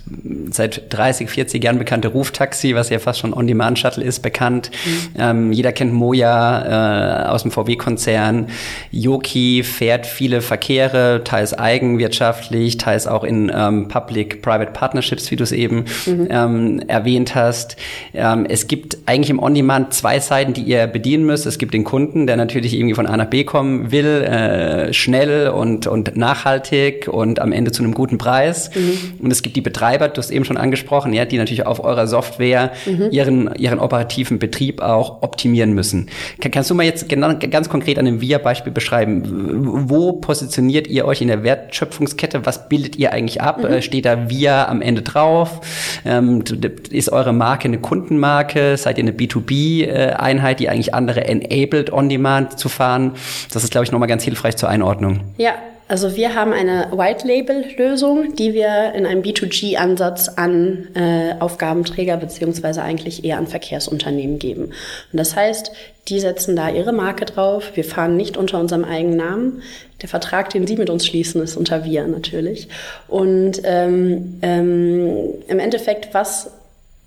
seit 0.52 0.94
30, 0.94 1.30
40 1.30 1.64
Jahren 1.64 1.78
bekannte 1.78 2.10
Ruftaxi, 2.10 2.76
was 2.76 2.90
ja 2.90 3.00
fast 3.00 3.20
schon 3.20 3.34
On-Demand-Shuttle 3.34 4.04
ist, 4.04 4.22
bekannt. 4.22 4.72
Mhm. 4.86 5.10
Ähm, 5.18 5.52
jeder 5.52 5.72
kennt 5.72 5.94
Moja 5.94 7.26
äh, 7.26 7.30
aus 7.30 7.44
dem 7.44 7.52
VW-Konzern. 7.52 8.48
Yoki 8.92 9.64
fährt 9.64 10.06
viele 10.06 10.42
Verkehre, 10.42 11.22
teils 11.24 11.54
eigenwirtschaftlich, 11.54 12.78
teils 12.78 13.08
auch 13.08 13.24
in 13.24 13.52
ähm, 13.54 13.88
Public-Private 13.88 14.72
Partnerships, 14.72 15.30
wie 15.32 15.36
du 15.36 15.44
es 15.44 15.52
eben 15.52 15.86
mhm. 16.06 16.28
ähm, 16.30 16.80
erwähnt 16.88 17.36
hast. 17.36 17.78
Ähm, 18.14 18.46
es 18.48 18.68
gibt 18.68 18.98
eigentlich 19.06 19.30
im 19.30 19.40
On-Demand 19.40 19.94
zwei 19.94 20.20
Seiten, 20.20 20.54
die 20.54 20.64
ihr 20.64 20.88
bedienen 20.88 21.26
müsst. 21.26 21.46
Es 21.46 21.58
gibt 21.58 21.74
den 21.74 21.84
Kunden, 21.84 22.28
der 22.28 22.38
natürlich 22.38 22.49
irgendwie 22.56 22.96
von 22.96 23.08
A 23.08 23.18
nach 23.18 23.26
B 23.26 23.44
kommen 23.44 23.92
will, 23.92 24.24
äh, 24.24 24.94
schnell 24.94 25.50
und, 25.50 25.88
und 25.88 26.16
nachhaltig 26.16 27.08
und 27.08 27.40
am 27.40 27.52
Ende 27.52 27.72
zu 27.72 27.84
einem 27.84 27.94
guten 27.94 28.18
Preis. 28.18 28.72
Mhm. 28.76 29.24
Und 29.24 29.32
es 29.32 29.42
gibt 29.42 29.56
die 29.56 29.62
Betreiber, 29.62 30.08
du 30.08 30.18
hast 30.18 30.32
eben 30.32 30.46
schon 30.46 30.58
angesprochen, 30.58 31.14
ja, 31.14 31.26
die 31.26 31.38
natürlich 31.38 31.66
auf 31.66 31.84
eurer 31.84 32.08
Software 32.08 32.72
mhm. 32.86 33.08
ihren, 33.12 33.56
ihren 33.56 33.80
operativen 33.80 34.40
Betrieb 34.40 34.82
auch 34.82 35.22
optimieren 35.22 35.74
müssen. 35.74 36.10
Kann, 36.42 36.52
kannst 36.52 36.70
du 36.70 36.76
mal 36.76 36.84
jetzt 36.84 37.10
genau, 37.10 37.34
ganz 37.36 37.70
konkret 37.70 38.00
an 38.00 38.06
dem 38.06 38.22
VIA-Beispiel 38.22 38.74
beschreiben, 38.74 39.90
wo 39.90 40.14
positioniert 40.14 40.88
ihr 40.88 41.06
euch 41.06 41.22
in 41.22 41.28
der 41.28 41.44
Wertschöpfungskette? 41.44 42.46
Was 42.46 42.70
bildet 42.70 42.96
ihr 42.98 43.12
eigentlich 43.12 43.42
ab? 43.42 43.60
Mhm. 43.60 43.66
Äh, 43.66 43.82
steht 43.82 44.06
da 44.06 44.30
VIA 44.30 44.68
am 44.68 44.82
Ende 44.82 45.02
drauf? 45.02 45.62
Ähm, 46.06 46.44
ist 46.90 47.12
eure 47.12 47.34
Marke 47.34 47.68
eine 47.68 47.80
Kundenmarke? 47.80 48.78
Seid 48.78 48.98
ihr 48.98 49.04
eine 49.04 49.12
B2B-Einheit, 49.12 50.60
die 50.60 50.70
eigentlich 50.70 50.94
andere 50.94 51.26
enabled 51.26 51.92
on-demand 51.92 52.39
zu 52.48 52.70
fahren? 52.70 53.16
Das 53.52 53.64
ist, 53.64 53.72
glaube 53.72 53.86
ich, 53.86 53.92
nochmal 53.92 54.10
ganz 54.10 54.24
hilfreich 54.24 54.58
zur 54.58 54.70
Einordnung. 54.70 55.22
Ja, 55.38 55.56
also 55.90 56.16
wir 56.16 56.36
haben 56.36 56.54
eine 56.54 56.92
White-Label-Lösung, 56.92 58.36
die 58.36 58.54
wir 58.54 58.94
in 58.94 59.08
einem 59.08 59.24
B2G-Ansatz 59.24 60.30
an 60.30 60.88
äh, 60.94 61.34
Aufgabenträger 61.40 62.16
beziehungsweise 62.18 62.84
eigentlich 62.84 63.26
eher 63.26 63.40
an 63.40 63.48
Verkehrsunternehmen 63.48 64.38
geben. 64.38 64.66
Und 64.66 65.18
das 65.18 65.36
heißt, 65.36 65.72
die 66.08 66.20
setzen 66.20 66.56
da 66.56 66.70
ihre 66.70 66.94
Marke 66.94 67.26
drauf. 67.26 67.72
Wir 67.74 67.84
fahren 67.84 68.18
nicht 68.18 68.38
unter 68.38 68.60
unserem 68.60 68.84
eigenen 68.84 69.18
Namen. 69.18 69.64
Der 70.04 70.10
Vertrag, 70.10 70.52
den 70.52 70.68
Sie 70.68 70.78
mit 70.78 70.92
uns 70.92 71.08
schließen, 71.08 71.42
ist 71.42 71.58
unter 71.58 71.84
wir 71.84 72.06
natürlich. 72.06 72.68
Und 73.08 73.60
ähm, 73.64 74.38
ähm, 74.44 75.18
im 75.48 75.60
Endeffekt, 75.60 76.14
was 76.14 76.52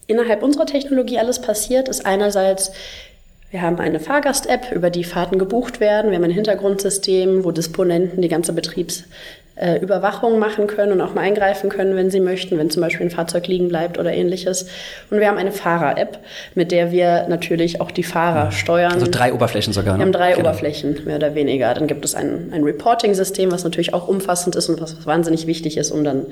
innerhalb 0.08 0.42
unserer 0.42 0.66
Technologie 0.66 1.20
alles 1.20 1.40
passiert, 1.40 1.88
ist 1.88 2.04
einerseits 2.04 2.72
wir 3.52 3.60
haben 3.60 3.78
eine 3.78 4.00
Fahrgast-App, 4.00 4.72
über 4.72 4.88
die 4.88 5.04
Fahrten 5.04 5.38
gebucht 5.38 5.78
werden. 5.78 6.10
Wir 6.10 6.16
haben 6.16 6.24
ein 6.24 6.30
Hintergrundsystem, 6.30 7.44
wo 7.44 7.50
Disponenten 7.50 8.22
die 8.22 8.28
ganze 8.28 8.54
Betriebsüberwachung 8.54 10.34
äh, 10.34 10.38
machen 10.38 10.66
können 10.66 10.92
und 10.92 11.02
auch 11.02 11.12
mal 11.12 11.20
eingreifen 11.20 11.68
können, 11.68 11.94
wenn 11.94 12.10
sie 12.10 12.20
möchten, 12.20 12.56
wenn 12.56 12.70
zum 12.70 12.80
Beispiel 12.80 13.04
ein 13.04 13.10
Fahrzeug 13.10 13.46
liegen 13.48 13.68
bleibt 13.68 13.98
oder 13.98 14.10
ähnliches. 14.10 14.68
Und 15.10 15.20
wir 15.20 15.28
haben 15.28 15.36
eine 15.36 15.52
Fahrer-App, 15.52 16.20
mit 16.54 16.72
der 16.72 16.92
wir 16.92 17.26
natürlich 17.28 17.82
auch 17.82 17.90
die 17.90 18.04
Fahrer 18.04 18.52
steuern. 18.52 18.94
Also 18.94 19.06
drei 19.10 19.34
Oberflächen 19.34 19.74
sogar. 19.74 19.98
Ne? 19.98 19.98
Wir 19.98 20.06
haben 20.06 20.12
drei 20.12 20.30
genau. 20.30 20.48
Oberflächen, 20.48 21.04
mehr 21.04 21.16
oder 21.16 21.34
weniger. 21.34 21.74
Dann 21.74 21.88
gibt 21.88 22.06
es 22.06 22.14
ein, 22.14 22.52
ein 22.54 22.64
Reporting-System, 22.64 23.52
was 23.52 23.64
natürlich 23.64 23.92
auch 23.92 24.08
umfassend 24.08 24.56
ist 24.56 24.70
und 24.70 24.80
was 24.80 25.04
wahnsinnig 25.04 25.46
wichtig 25.46 25.76
ist, 25.76 25.90
um 25.90 26.04
dann 26.04 26.24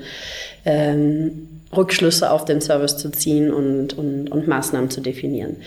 ähm, 0.65 1.60
Rückschlüsse 1.75 2.31
auf 2.31 2.45
den 2.45 2.61
Service 2.61 2.97
zu 2.97 3.11
ziehen 3.11 3.53
und, 3.53 3.97
und, 3.97 4.29
und 4.29 4.47
Maßnahmen 4.47 4.89
zu 4.89 5.01
definieren. 5.01 5.57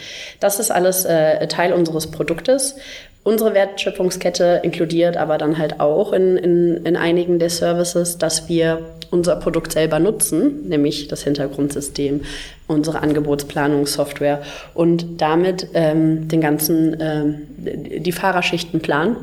Das 0.40 0.60
ist 0.60 0.70
alles 0.70 1.04
äh, 1.04 1.46
Teil 1.48 1.72
unseres 1.72 2.10
Produktes. 2.10 2.76
Unsere 3.22 3.54
Wertschöpfungskette 3.54 4.60
inkludiert 4.62 5.16
aber 5.16 5.38
dann 5.38 5.56
halt 5.56 5.80
auch 5.80 6.12
in, 6.12 6.36
in, 6.36 6.84
in 6.84 6.96
einigen 6.96 7.38
der 7.38 7.48
Services, 7.48 8.18
dass 8.18 8.50
wir 8.50 8.80
unser 9.10 9.36
Produkt 9.36 9.72
selber 9.72 9.98
nutzen, 9.98 10.68
nämlich 10.68 11.08
das 11.08 11.22
Hintergrundsystem, 11.22 12.20
unsere 12.66 13.00
Angebotsplanungssoftware 13.00 14.42
und 14.74 15.22
damit 15.22 15.68
ähm, 15.72 16.28
den 16.28 16.42
ganzen, 16.42 16.96
ähm, 17.00 17.42
die 17.56 18.12
Fahrerschichten 18.12 18.80
planen 18.80 19.16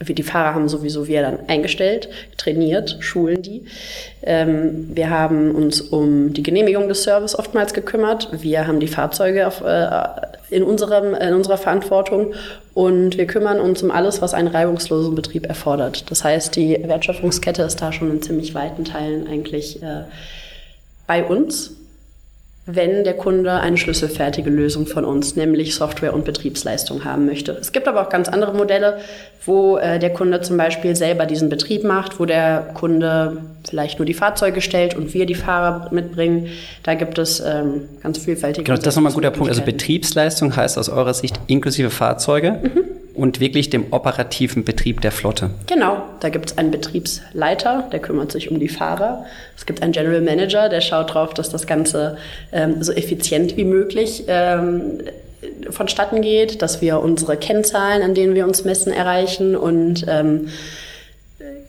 die 0.00 0.22
Fahrer 0.22 0.54
haben 0.54 0.68
sowieso 0.68 1.06
wir 1.06 1.22
dann 1.22 1.38
eingestellt, 1.46 2.08
trainiert, 2.36 2.96
schulen 3.00 3.42
die. 3.42 3.64
Ähm, 4.22 4.90
wir 4.94 5.10
haben 5.10 5.54
uns 5.54 5.80
um 5.80 6.32
die 6.32 6.42
Genehmigung 6.42 6.88
des 6.88 7.04
Service 7.04 7.38
oftmals 7.38 7.74
gekümmert. 7.74 8.28
Wir 8.32 8.66
haben 8.66 8.80
die 8.80 8.88
Fahrzeuge 8.88 9.46
auf, 9.46 9.62
äh, 9.62 9.90
in, 10.50 10.62
unserem, 10.62 11.14
in 11.14 11.34
unserer 11.34 11.58
Verantwortung 11.58 12.34
und 12.74 13.16
wir 13.16 13.26
kümmern 13.26 13.60
uns 13.60 13.82
um 13.82 13.90
alles, 13.90 14.20
was 14.20 14.34
einen 14.34 14.48
reibungslosen 14.48 15.14
Betrieb 15.14 15.46
erfordert. 15.46 16.10
Das 16.10 16.24
heißt, 16.24 16.56
die 16.56 16.78
Wertschöpfungskette 16.82 17.62
ist 17.62 17.80
da 17.80 17.92
schon 17.92 18.10
in 18.10 18.22
ziemlich 18.22 18.54
weiten 18.54 18.84
Teilen 18.84 19.26
eigentlich 19.28 19.82
äh, 19.82 20.04
bei 21.06 21.24
uns 21.24 21.72
wenn 22.66 23.04
der 23.04 23.14
Kunde 23.14 23.52
eine 23.52 23.76
schlüsselfertige 23.76 24.48
Lösung 24.48 24.86
von 24.86 25.04
uns, 25.04 25.36
nämlich 25.36 25.74
Software 25.74 26.14
und 26.14 26.24
Betriebsleistung 26.24 27.04
haben 27.04 27.26
möchte. 27.26 27.52
Es 27.52 27.72
gibt 27.72 27.86
aber 27.86 28.02
auch 28.02 28.08
ganz 28.08 28.28
andere 28.28 28.54
Modelle, 28.54 29.00
wo 29.44 29.76
äh, 29.76 29.98
der 29.98 30.10
Kunde 30.10 30.40
zum 30.40 30.56
Beispiel 30.56 30.96
selber 30.96 31.26
diesen 31.26 31.50
Betrieb 31.50 31.84
macht, 31.84 32.18
wo 32.18 32.24
der 32.24 32.70
Kunde 32.72 33.42
vielleicht 33.68 33.98
nur 33.98 34.06
die 34.06 34.14
Fahrzeuge 34.14 34.62
stellt 34.62 34.94
und 34.94 35.12
wir 35.12 35.26
die 35.26 35.34
Fahrer 35.34 35.92
mitbringen. 35.92 36.48
Da 36.82 36.94
gibt 36.94 37.18
es 37.18 37.40
ähm, 37.40 37.82
ganz 38.02 38.18
vielfältige. 38.18 38.64
Genau, 38.64 38.78
das 38.78 38.86
ist 38.86 38.96
nochmal 38.96 39.12
ein 39.12 39.14
guter 39.14 39.30
Punkt. 39.30 39.50
Also 39.50 39.62
Betriebsleistung 39.62 40.56
heißt 40.56 40.78
aus 40.78 40.88
eurer 40.88 41.12
Sicht 41.12 41.38
inklusive 41.46 41.90
Fahrzeuge. 41.90 42.60
Mhm 42.62 42.93
und 43.14 43.40
wirklich 43.40 43.70
dem 43.70 43.92
operativen 43.92 44.64
Betrieb 44.64 45.00
der 45.00 45.12
Flotte. 45.12 45.50
Genau, 45.66 46.02
da 46.20 46.28
gibt 46.28 46.50
es 46.50 46.58
einen 46.58 46.70
Betriebsleiter, 46.70 47.88
der 47.92 48.00
kümmert 48.00 48.32
sich 48.32 48.50
um 48.50 48.58
die 48.58 48.68
Fahrer. 48.68 49.24
Es 49.56 49.66
gibt 49.66 49.82
einen 49.82 49.92
General 49.92 50.20
Manager, 50.20 50.68
der 50.68 50.80
schaut 50.80 51.10
darauf, 51.10 51.32
dass 51.34 51.48
das 51.48 51.66
Ganze 51.66 52.18
ähm, 52.52 52.82
so 52.82 52.92
effizient 52.92 53.56
wie 53.56 53.64
möglich 53.64 54.24
ähm, 54.26 55.00
vonstatten 55.70 56.22
geht, 56.22 56.62
dass 56.62 56.80
wir 56.80 57.00
unsere 57.00 57.36
Kennzahlen, 57.36 58.02
an 58.02 58.14
denen 58.14 58.34
wir 58.34 58.46
uns 58.46 58.64
messen, 58.64 58.92
erreichen 58.92 59.56
und 59.56 60.04
ähm, 60.08 60.48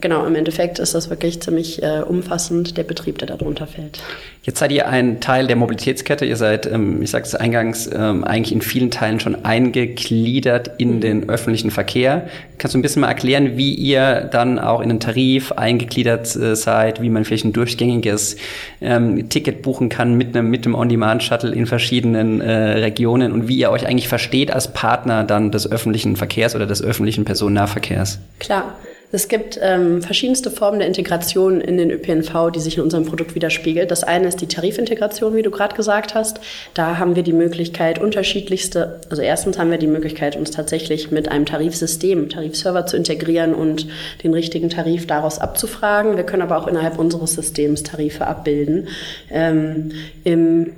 genau, 0.02 0.26
im 0.26 0.36
Endeffekt 0.36 0.80
ist 0.80 0.94
das 0.94 1.10
wirklich 1.10 1.42
ziemlich 1.42 1.82
äh, 1.82 2.02
umfassend, 2.02 2.78
der 2.78 2.84
Betrieb, 2.84 3.18
der 3.18 3.28
darunter 3.28 3.68
fällt. 3.68 4.00
Jetzt 4.44 4.60
seid 4.60 4.72
ihr 4.72 4.88
ein 4.88 5.22
Teil 5.22 5.48
der 5.48 5.56
Mobilitätskette. 5.56 6.26
Ihr 6.26 6.36
seid, 6.36 6.68
ähm, 6.68 7.02
ich 7.02 7.10
sagte 7.10 7.30
es 7.30 7.36
eingangs, 7.36 7.90
ähm, 7.92 8.24
eigentlich 8.24 8.54
in 8.54 8.62
vielen 8.62 8.92
Teilen 8.92 9.20
schon 9.20 9.44
eingegliedert 9.44 10.72
in 10.78 10.98
mhm. 10.98 11.02
den 11.02 11.30
öffentlichen 11.30 11.72
Verkehr. 11.72 12.28
Kannst 12.60 12.76
du 12.76 12.80
ein 12.80 12.84
bisschen 12.84 13.02
mal 13.02 13.08
erklären, 13.08 13.58
wie 13.58 13.74
ihr 13.74 14.30
dann 14.32 14.60
auch 14.60 14.82
in 14.82 14.90
den 14.90 15.00
Tarif 15.00 15.52
eingegliedert 15.52 16.36
äh, 16.36 16.56
seid, 16.56 17.02
wie 17.02 17.10
man 17.10 17.26
vielleicht 17.26 17.46
ein 17.46 17.54
durchgängiges 17.54 18.38
ähm, 18.82 19.28
Ticket 19.30 19.64
buchen 19.64 19.90
kann 19.90 20.14
mit 20.14 20.36
einem, 20.36 20.52
mit 20.52 20.66
einem 20.66 20.76
On-Demand-Shuttle 20.76 21.52
in 21.52 21.66
verschiedenen 21.66 22.42
äh, 22.42 22.52
Regionen 22.52 23.32
und 23.32 23.48
wie 23.48 23.58
ihr 23.58 23.72
euch 23.72 23.88
eigentlich 23.88 24.08
versteht 24.08 24.52
als 24.52 24.72
Partner 24.72 25.24
dann 25.24 25.50
des 25.50 25.72
öffentlichen 25.72 26.16
Verkehrs 26.16 26.56
oder 26.56 26.68
des 26.68 26.84
öffentlichen 26.84 27.26
Personennahverkehrs? 27.26 28.20
Klar. 28.40 28.76
Es 29.16 29.30
gibt 29.30 29.58
ähm, 29.62 30.02
verschiedenste 30.02 30.52
Formen 30.52 30.80
der 30.80 30.90
Integration 30.90 31.62
in 31.62 31.78
den 31.78 31.90
ÖPNV, 31.90 32.52
die 32.54 32.60
sich 32.60 32.76
in 32.76 32.84
unserem 32.84 33.06
Produkt 33.06 33.34
widerspiegelt. 33.34 33.90
Das 33.90 34.04
eine 34.04 34.28
ist 34.28 34.42
die 34.42 34.48
Tarifintegration, 34.48 35.34
wie 35.38 35.42
du 35.42 35.52
gerade 35.52 35.74
gesagt 35.74 36.16
hast. 36.16 36.42
Da 36.74 36.98
haben 36.98 37.16
wir 37.16 37.24
die 37.24 37.32
Möglichkeit, 37.32 37.98
unterschiedlichste, 37.98 39.00
also 39.10 39.22
erstens 39.22 39.58
haben 39.58 39.72
wir 39.72 39.78
die 39.78 39.88
Möglichkeit, 39.88 40.36
uns 40.36 40.52
tatsächlich 40.52 41.12
mit 41.12 41.30
einem 41.30 41.46
Tarifsystem, 41.46 42.28
Tarifserver 42.28 42.88
zu 42.88 42.98
integrieren 42.98 43.54
und 43.54 43.88
den 44.22 44.34
richtigen 44.34 44.70
Tarif 44.70 45.08
daraus 45.08 45.40
abzufragen. 45.40 46.18
Wir 46.18 46.26
können 46.26 46.42
aber 46.42 46.58
auch 46.58 46.68
innerhalb 46.68 47.00
unseres 47.00 47.36
Systems 47.36 47.84
Tarife 47.84 48.28
abbilden. 48.28 48.90
Ähm, 49.32 49.94
Im 50.26 50.74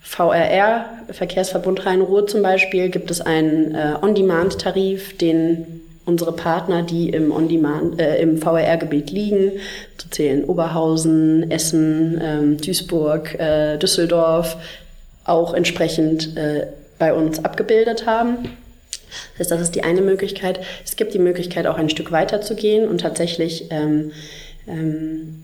VRR, 0.00 0.86
Verkehrsverbund 1.12 1.86
Rhein-Ruhr 1.86 2.26
zum 2.26 2.42
Beispiel, 2.42 2.88
gibt 2.88 3.12
es 3.12 3.20
einen 3.20 3.76
äh, 3.76 3.94
On-Demand-Tarif, 4.02 5.16
den 5.18 5.82
unsere 6.06 6.32
Partner, 6.32 6.82
die 6.82 7.10
im 7.10 7.32
On-Demand, 7.32 8.00
äh, 8.00 8.20
im 8.22 8.38
VRR-Gebiet 8.38 9.10
liegen, 9.10 9.52
zu 9.98 10.08
zählen 10.08 10.44
Oberhausen, 10.44 11.50
Essen, 11.50 12.20
ähm, 12.22 12.56
Duisburg, 12.58 13.38
äh, 13.38 13.76
Düsseldorf, 13.76 14.56
auch 15.24 15.52
entsprechend 15.52 16.36
äh, 16.36 16.68
bei 16.98 17.12
uns 17.12 17.44
abgebildet 17.44 18.06
haben. 18.06 18.48
Das 19.32 19.40
heißt, 19.40 19.50
das 19.50 19.60
ist 19.60 19.74
die 19.74 19.82
eine 19.82 20.00
Möglichkeit. 20.00 20.60
Es 20.84 20.96
gibt 20.96 21.12
die 21.12 21.18
Möglichkeit, 21.18 21.66
auch 21.66 21.76
ein 21.76 21.90
Stück 21.90 22.12
weiter 22.12 22.40
zu 22.40 22.54
gehen 22.54 22.88
und 22.88 23.00
tatsächlich 23.00 23.66
ähm, 23.70 24.12
ähm, 24.68 25.42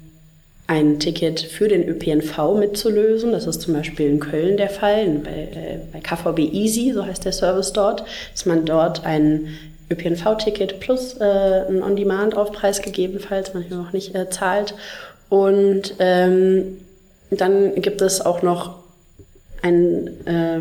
ein 0.69 1.01
Ticket 1.01 1.41
für 1.41 1.69
den 1.69 1.87
ÖPNV 1.87 2.55
mitzulösen. 2.59 3.33
Das 3.33 3.47
ist 3.47 3.61
zum 3.61 3.75
Beispiel 3.75 4.09
in 4.09 4.21
Köln 4.21 4.57
der 4.57 4.71
Fall, 4.71 5.07
bei, 5.25 5.31
äh, 5.31 5.79
bei 5.93 6.01
KVB 6.01 6.53
Easy, 6.53 6.93
so 6.93 7.05
heißt 7.05 7.25
der 7.25 7.33
Service 7.33 7.73
dort, 7.73 8.05
dass 8.33 8.47
man 8.47 8.65
dort 8.65 9.05
einen 9.05 9.59
ÖPNV-Ticket 9.93 10.81
plus 10.81 11.21
äh, 11.21 11.25
einen 11.25 11.83
On-Demand-Aufpreis 11.83 12.83
gegebenenfalls, 12.83 13.55
man 13.55 13.63
hier 13.63 13.77
noch 13.77 13.93
nicht 13.93 14.15
äh, 14.15 14.29
zahlt. 14.31 14.75
Und 15.29 15.95
ähm, 15.99 16.79
dann 17.31 17.75
gibt 17.77 18.03
es 18.03 18.21
auch 18.21 18.43
noch 18.43 18.79
ein 19.63 20.27
äh, 20.27 20.61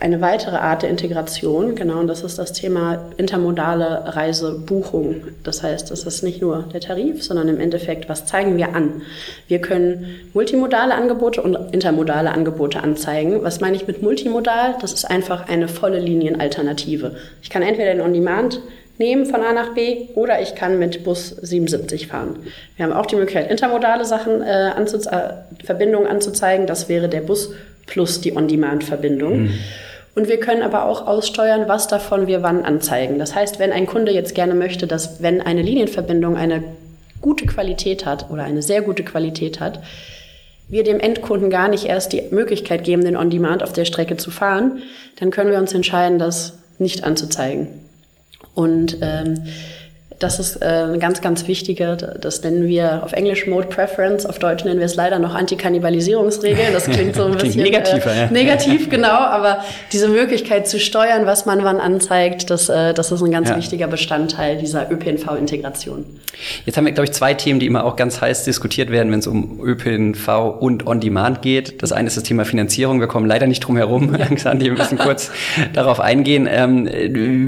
eine 0.00 0.20
weitere 0.20 0.56
Art 0.56 0.82
der 0.82 0.90
Integration, 0.90 1.74
genau, 1.74 2.00
und 2.00 2.06
das 2.06 2.22
ist 2.22 2.38
das 2.38 2.52
Thema 2.52 3.10
intermodale 3.16 4.14
Reisebuchung. 4.16 5.22
Das 5.42 5.62
heißt, 5.62 5.90
das 5.90 6.04
ist 6.04 6.22
nicht 6.22 6.40
nur 6.42 6.64
der 6.72 6.80
Tarif, 6.80 7.22
sondern 7.22 7.48
im 7.48 7.60
Endeffekt, 7.60 8.08
was 8.08 8.26
zeigen 8.26 8.56
wir 8.56 8.74
an? 8.74 9.02
Wir 9.48 9.60
können 9.60 10.30
multimodale 10.32 10.94
Angebote 10.94 11.42
und 11.42 11.56
intermodale 11.72 12.32
Angebote 12.32 12.82
anzeigen. 12.82 13.42
Was 13.42 13.60
meine 13.60 13.76
ich 13.76 13.86
mit 13.86 14.02
multimodal? 14.02 14.76
Das 14.80 14.92
ist 14.92 15.04
einfach 15.04 15.48
eine 15.48 15.68
volle 15.68 15.98
Linienalternative. 15.98 17.16
Ich 17.42 17.50
kann 17.50 17.62
entweder 17.62 17.92
den 17.92 18.00
On-Demand 18.00 18.60
nehmen 18.98 19.26
von 19.26 19.42
A 19.42 19.52
nach 19.52 19.74
B 19.74 20.08
oder 20.14 20.40
ich 20.40 20.54
kann 20.54 20.78
mit 20.78 21.04
Bus 21.04 21.30
77 21.30 22.06
fahren. 22.06 22.36
Wir 22.76 22.86
haben 22.86 22.92
auch 22.92 23.06
die 23.06 23.16
Möglichkeit, 23.16 23.50
intermodale 23.50 24.04
Sachen, 24.04 24.42
äh, 24.42 24.70
anzuz 24.76 25.06
äh, 25.06 25.30
Verbindungen 25.64 26.06
anzuzeigen. 26.06 26.66
Das 26.66 26.88
wäre 26.88 27.08
der 27.08 27.22
Bus 27.22 27.50
plus 27.86 28.20
die 28.20 28.36
On-Demand-Verbindung. 28.36 29.42
Mhm. 29.42 29.58
Und 30.14 30.28
wir 30.28 30.38
können 30.38 30.62
aber 30.62 30.86
auch 30.86 31.06
aussteuern, 31.06 31.64
was 31.66 31.88
davon 31.88 32.26
wir 32.26 32.42
wann 32.42 32.64
anzeigen. 32.64 33.18
Das 33.18 33.34
heißt, 33.34 33.58
wenn 33.58 33.72
ein 33.72 33.86
Kunde 33.86 34.12
jetzt 34.12 34.34
gerne 34.34 34.54
möchte, 34.54 34.86
dass 34.86 35.22
wenn 35.22 35.40
eine 35.40 35.62
Linienverbindung 35.62 36.36
eine 36.36 36.62
gute 37.20 37.46
Qualität 37.46 38.06
hat 38.06 38.30
oder 38.30 38.44
eine 38.44 38.62
sehr 38.62 38.82
gute 38.82 39.02
Qualität 39.02 39.58
hat, 39.58 39.80
wir 40.68 40.84
dem 40.84 41.00
Endkunden 41.00 41.50
gar 41.50 41.68
nicht 41.68 41.86
erst 41.86 42.12
die 42.12 42.22
Möglichkeit 42.30 42.84
geben, 42.84 43.04
den 43.04 43.16
On-Demand 43.16 43.62
auf 43.62 43.72
der 43.72 43.84
Strecke 43.84 44.16
zu 44.16 44.30
fahren, 44.30 44.82
dann 45.18 45.30
können 45.30 45.50
wir 45.50 45.58
uns 45.58 45.74
entscheiden, 45.74 46.18
das 46.18 46.58
nicht 46.78 47.04
anzuzeigen. 47.04 47.68
Und 48.54 48.98
ähm, 49.02 49.46
das 50.18 50.38
ist 50.38 50.62
äh, 50.62 50.64
eine 50.64 50.98
ganz, 50.98 51.20
ganz 51.20 51.46
wichtige, 51.48 51.96
das 51.96 52.42
nennen 52.42 52.66
wir 52.66 53.02
auf 53.02 53.12
Englisch 53.12 53.46
Mode 53.46 53.68
Preference, 53.68 54.26
auf 54.26 54.38
Deutsch 54.38 54.64
nennen 54.64 54.78
wir 54.78 54.86
es 54.86 54.94
leider 54.94 55.18
noch 55.18 55.34
Antikannibalisierungsregel. 55.34 56.72
Das 56.72 56.84
klingt 56.84 57.16
so 57.16 57.24
ein 57.24 57.32
bisschen 57.38 57.62
negativer, 57.62 58.12
äh, 58.12 58.20
ja. 58.22 58.30
negativ, 58.30 58.88
genau, 58.88 59.08
aber 59.08 59.64
diese 59.92 60.08
Möglichkeit 60.08 60.68
zu 60.68 60.78
steuern, 60.78 61.26
was 61.26 61.46
man 61.46 61.64
wann 61.64 61.78
anzeigt, 61.78 62.50
das, 62.50 62.68
äh, 62.68 62.94
das 62.94 63.10
ist 63.12 63.22
ein 63.22 63.30
ganz 63.30 63.50
ja. 63.50 63.56
wichtiger 63.56 63.86
Bestandteil 63.86 64.58
dieser 64.58 64.90
ÖPNV-Integration. 64.90 66.04
Jetzt 66.64 66.76
haben 66.76 66.84
wir, 66.84 66.92
glaube 66.92 67.06
ich, 67.06 67.12
zwei 67.12 67.34
Themen, 67.34 67.60
die 67.60 67.66
immer 67.66 67.84
auch 67.84 67.96
ganz 67.96 68.20
heiß 68.20 68.44
diskutiert 68.44 68.90
werden, 68.90 69.10
wenn 69.12 69.18
es 69.18 69.26
um 69.26 69.60
ÖPNV 69.62 70.28
und 70.60 70.86
On-Demand 70.86 71.42
geht. 71.42 71.82
Das 71.82 71.92
eine 71.92 72.08
ist 72.08 72.16
das 72.16 72.24
Thema 72.24 72.44
Finanzierung. 72.44 73.00
Wir 73.00 73.06
kommen 73.06 73.26
leider 73.26 73.46
nicht 73.46 73.60
drum 73.60 73.76
herum, 73.76 74.14
ja. 74.14 74.24
Alexander, 74.26 74.64
wir 74.64 74.72
müssen 74.72 74.98
kurz 74.98 75.30
darauf 75.72 76.00
eingehen. 76.00 76.48
Ähm, 76.50 76.88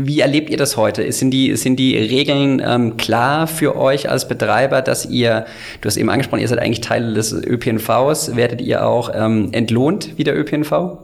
wie 0.06 0.20
erlebt 0.20 0.50
ihr 0.50 0.56
das 0.56 0.76
heute? 0.76 1.10
Sind 1.12 1.30
die, 1.30 1.56
sind 1.56 1.76
die 1.76 1.96
Regeln 1.96 2.55
ähm, 2.64 2.96
klar 2.96 3.46
für 3.46 3.76
euch 3.76 4.08
als 4.08 4.28
Betreiber, 4.28 4.82
dass 4.82 5.06
ihr, 5.06 5.46
du 5.80 5.86
hast 5.86 5.96
eben 5.96 6.10
angesprochen, 6.10 6.40
ihr 6.40 6.48
seid 6.48 6.58
eigentlich 6.58 6.80
Teil 6.80 7.14
des 7.14 7.32
ÖPNVs, 7.32 8.36
werdet 8.36 8.60
ihr 8.60 8.86
auch 8.86 9.10
ähm, 9.14 9.48
entlohnt 9.52 10.16
wie 10.16 10.24
der 10.24 10.38
ÖPNV? 10.38 10.98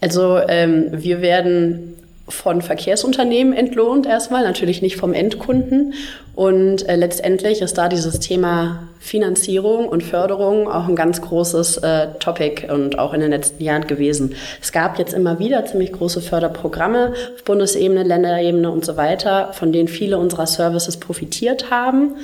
Also 0.00 0.38
ähm, 0.48 0.88
wir 0.92 1.22
werden 1.22 1.94
von 2.28 2.60
Verkehrsunternehmen 2.60 3.52
entlohnt 3.52 4.04
erstmal, 4.04 4.42
natürlich 4.42 4.82
nicht 4.82 4.96
vom 4.96 5.14
Endkunden. 5.14 5.94
Und 6.34 6.88
äh, 6.88 6.96
letztendlich 6.96 7.62
ist 7.62 7.78
da 7.78 7.88
dieses 7.88 8.18
Thema 8.18 8.88
Finanzierung 8.98 9.88
und 9.88 10.02
Förderung 10.02 10.68
auch 10.68 10.88
ein 10.88 10.96
ganz 10.96 11.22
großes 11.22 11.78
äh, 11.78 12.08
Topic 12.18 12.70
und 12.70 12.98
auch 12.98 13.14
in 13.14 13.20
den 13.20 13.30
letzten 13.30 13.62
Jahren 13.62 13.86
gewesen. 13.86 14.34
Es 14.60 14.72
gab 14.72 14.98
jetzt 14.98 15.14
immer 15.14 15.38
wieder 15.38 15.64
ziemlich 15.66 15.92
große 15.92 16.20
Förderprogramme 16.20 17.12
auf 17.36 17.44
Bundesebene, 17.44 18.02
Länderebene 18.02 18.70
und 18.70 18.84
so 18.84 18.96
weiter, 18.96 19.52
von 19.52 19.72
denen 19.72 19.88
viele 19.88 20.18
unserer 20.18 20.46
Services 20.46 20.96
profitiert 20.96 21.70
haben. 21.70 22.16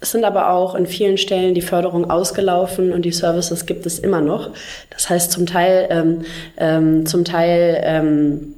Es 0.00 0.10
sind 0.10 0.24
aber 0.24 0.50
auch 0.50 0.74
in 0.74 0.86
vielen 0.86 1.16
Stellen 1.16 1.54
die 1.54 1.62
Förderung 1.62 2.10
ausgelaufen 2.10 2.92
und 2.92 3.02
die 3.02 3.12
Services 3.12 3.64
gibt 3.64 3.86
es 3.86 3.98
immer 3.98 4.20
noch. 4.20 4.50
Das 4.90 5.08
heißt, 5.08 5.32
zum 5.32 5.46
Teil, 5.46 5.86
ähm, 5.90 6.24
ähm, 6.58 7.06
zum 7.06 7.24
Teil 7.24 7.80
ähm, 7.82 8.55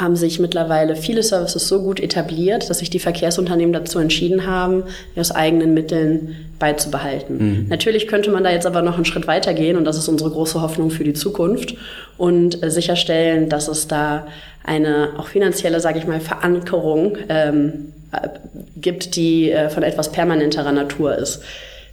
haben 0.00 0.16
sich 0.16 0.40
mittlerweile 0.40 0.96
viele 0.96 1.22
Services 1.22 1.68
so 1.68 1.82
gut 1.82 2.00
etabliert, 2.00 2.70
dass 2.70 2.78
sich 2.78 2.90
die 2.90 2.98
Verkehrsunternehmen 2.98 3.72
dazu 3.72 3.98
entschieden 3.98 4.46
haben, 4.46 4.84
aus 5.16 5.30
eigenen 5.30 5.74
Mitteln 5.74 6.36
beizubehalten. 6.58 7.38
Mhm. 7.38 7.68
Natürlich 7.68 8.06
könnte 8.06 8.30
man 8.30 8.44
da 8.44 8.50
jetzt 8.50 8.66
aber 8.66 8.82
noch 8.82 8.96
einen 8.96 9.04
Schritt 9.04 9.26
weiter 9.26 9.54
gehen 9.54 9.76
und 9.76 9.84
das 9.84 9.98
ist 9.98 10.08
unsere 10.08 10.30
große 10.30 10.60
Hoffnung 10.60 10.90
für 10.90 11.04
die 11.04 11.14
Zukunft 11.14 11.74
und 12.16 12.62
äh, 12.62 12.70
sicherstellen, 12.70 13.48
dass 13.48 13.68
es 13.68 13.88
da 13.88 14.26
eine 14.64 15.10
auch 15.18 15.28
finanzielle, 15.28 15.80
sage 15.80 15.98
ich 15.98 16.06
mal, 16.06 16.20
Verankerung 16.20 17.16
ähm, 17.28 17.92
äh, 18.12 18.28
gibt, 18.76 19.16
die 19.16 19.50
äh, 19.50 19.70
von 19.70 19.82
etwas 19.82 20.12
permanenterer 20.12 20.72
Natur 20.72 21.16
ist 21.16 21.42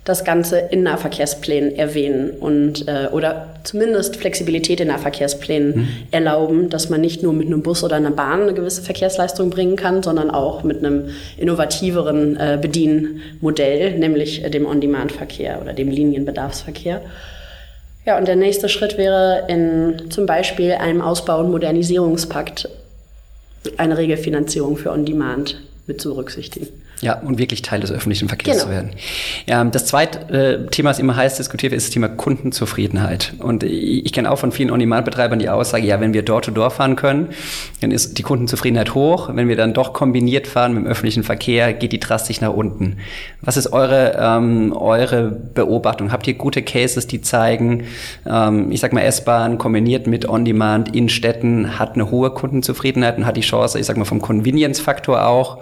das 0.08 0.24
Ganze 0.24 0.58
in 0.58 0.84
Nahverkehrsplänen 0.84 1.76
erwähnen 1.76 2.32
und 2.32 2.88
äh, 2.88 3.08
oder 3.12 3.56
zumindest 3.64 4.16
Flexibilität 4.16 4.80
in 4.80 4.88
Nahverkehrsplänen 4.88 5.76
mhm. 5.76 5.88
erlauben, 6.12 6.70
dass 6.70 6.90
man 6.90 7.02
nicht 7.02 7.24
nur 7.24 7.34
mit 7.34 7.48
einem 7.48 7.62
Bus 7.62 7.84
oder 7.84 7.98
einer 7.98 8.12
Bahn 8.12 8.44
eine 8.44 8.54
gewisse 8.54 8.82
Verkehrsleistung 8.82 9.50
bringen 9.50 9.76
kann, 9.76 10.04
sondern 10.04 10.32
auch 10.32 10.64
mit 10.64 10.78
einem 10.78 11.10
innovativeren 11.38 12.38
äh, 12.38 12.58
Bedienmodell, 12.62 13.98
nämlich 14.00 14.46
äh, 14.46 14.50
dem 14.50 14.66
On-Demand-Verkehr 14.66 15.60
oder 15.62 15.74
dem 15.74 15.90
Linienbedarfsverkehr. 15.90 17.02
Ja, 18.06 18.18
und 18.18 18.30
der 18.30 18.38
nächste 18.38 18.70
Schritt 18.70 18.98
wäre 18.98 19.44
in 19.50 20.10
zum 20.10 20.26
Beispiel 20.26 20.72
einem 20.72 21.02
Ausbau- 21.02 21.42
und 21.42 21.52
Modernisierungspakt 21.52 22.70
eine 23.76 23.98
Regelfinanzierung 23.98 24.78
für 24.78 24.92
On-Demand 24.92 25.62
mit 25.86 26.00
zu 26.00 26.12
berücksichtigen. 26.12 26.70
Ja, 27.00 27.20
und 27.20 27.38
wirklich 27.38 27.62
Teil 27.62 27.80
des 27.80 27.92
öffentlichen 27.92 28.27
Verkehrs 28.27 28.58
genau. 28.58 28.70
zu 28.70 28.74
werden. 28.74 28.89
Ja, 29.46 29.63
das 29.63 29.86
zweite 29.86 30.34
äh, 30.34 30.68
Thema, 30.72 30.89
das 30.89 30.98
immer 30.98 31.16
heiß 31.16 31.38
diskutiert 31.38 31.72
wird, 31.72 31.77
ist 31.77 31.88
das 31.88 31.94
Thema 31.94 32.10
Kundenzufriedenheit. 32.10 33.34
Und 33.38 33.63
ich, 33.63 34.12
kenne 34.13 34.32
auch 34.32 34.39
von 34.39 34.51
vielen 34.51 34.72
On-Demand-Betreibern 34.72 35.38
die 35.38 35.50
Aussage, 35.50 35.86
ja, 35.86 36.00
wenn 36.00 36.13
wir 36.13 36.24
Door-to-Door 36.24 36.72
fahren 36.72 36.96
können, 36.96 37.30
dann 37.82 37.92
ist 37.92 38.18
die 38.18 38.24
Kundenzufriedenheit 38.24 38.96
hoch. 38.96 39.30
Wenn 39.32 39.48
wir 39.48 39.56
dann 39.56 39.74
doch 39.74 39.94
kombiniert 39.94 40.48
fahren 40.48 40.74
mit 40.74 40.86
dem 40.86 40.88
öffentlichen 40.88 41.24
Verkehr, 41.24 41.74
geht 41.74 41.92
die 41.92 42.00
drastisch 42.00 42.42
nach 42.42 42.54
unten. 42.54 42.98
Was 43.42 43.58
ist 43.58 43.72
eure, 43.74 44.18
ähm, 44.20 44.74
eure 44.74 45.30
Beobachtung? 45.30 46.12
Habt 46.12 46.27
ihr 46.27 46.34
gute 46.34 46.63
Cases, 46.63 47.06
die 47.06 47.22
zeigen, 47.22 47.84
ähm, 48.25 48.72
ich 48.72 48.80
sag 48.80 48.94
mal, 48.94 49.01
S-Bahn 49.01 49.60
kombiniert 49.60 50.08
mit 50.08 50.27
On-Demand 50.27 50.96
in 50.96 51.10
Städten 51.10 51.77
hat 51.77 51.94
eine 51.94 52.10
hohe 52.10 52.32
Kundenzufriedenheit 52.32 53.18
und 53.18 53.27
hat 53.27 53.38
die 53.38 53.42
Chance, 53.42 53.79
ich 53.79 53.86
sag 53.86 53.98
mal, 53.98 54.05
vom 54.05 54.22
Convenience-Faktor 54.22 55.27
auch, 55.27 55.60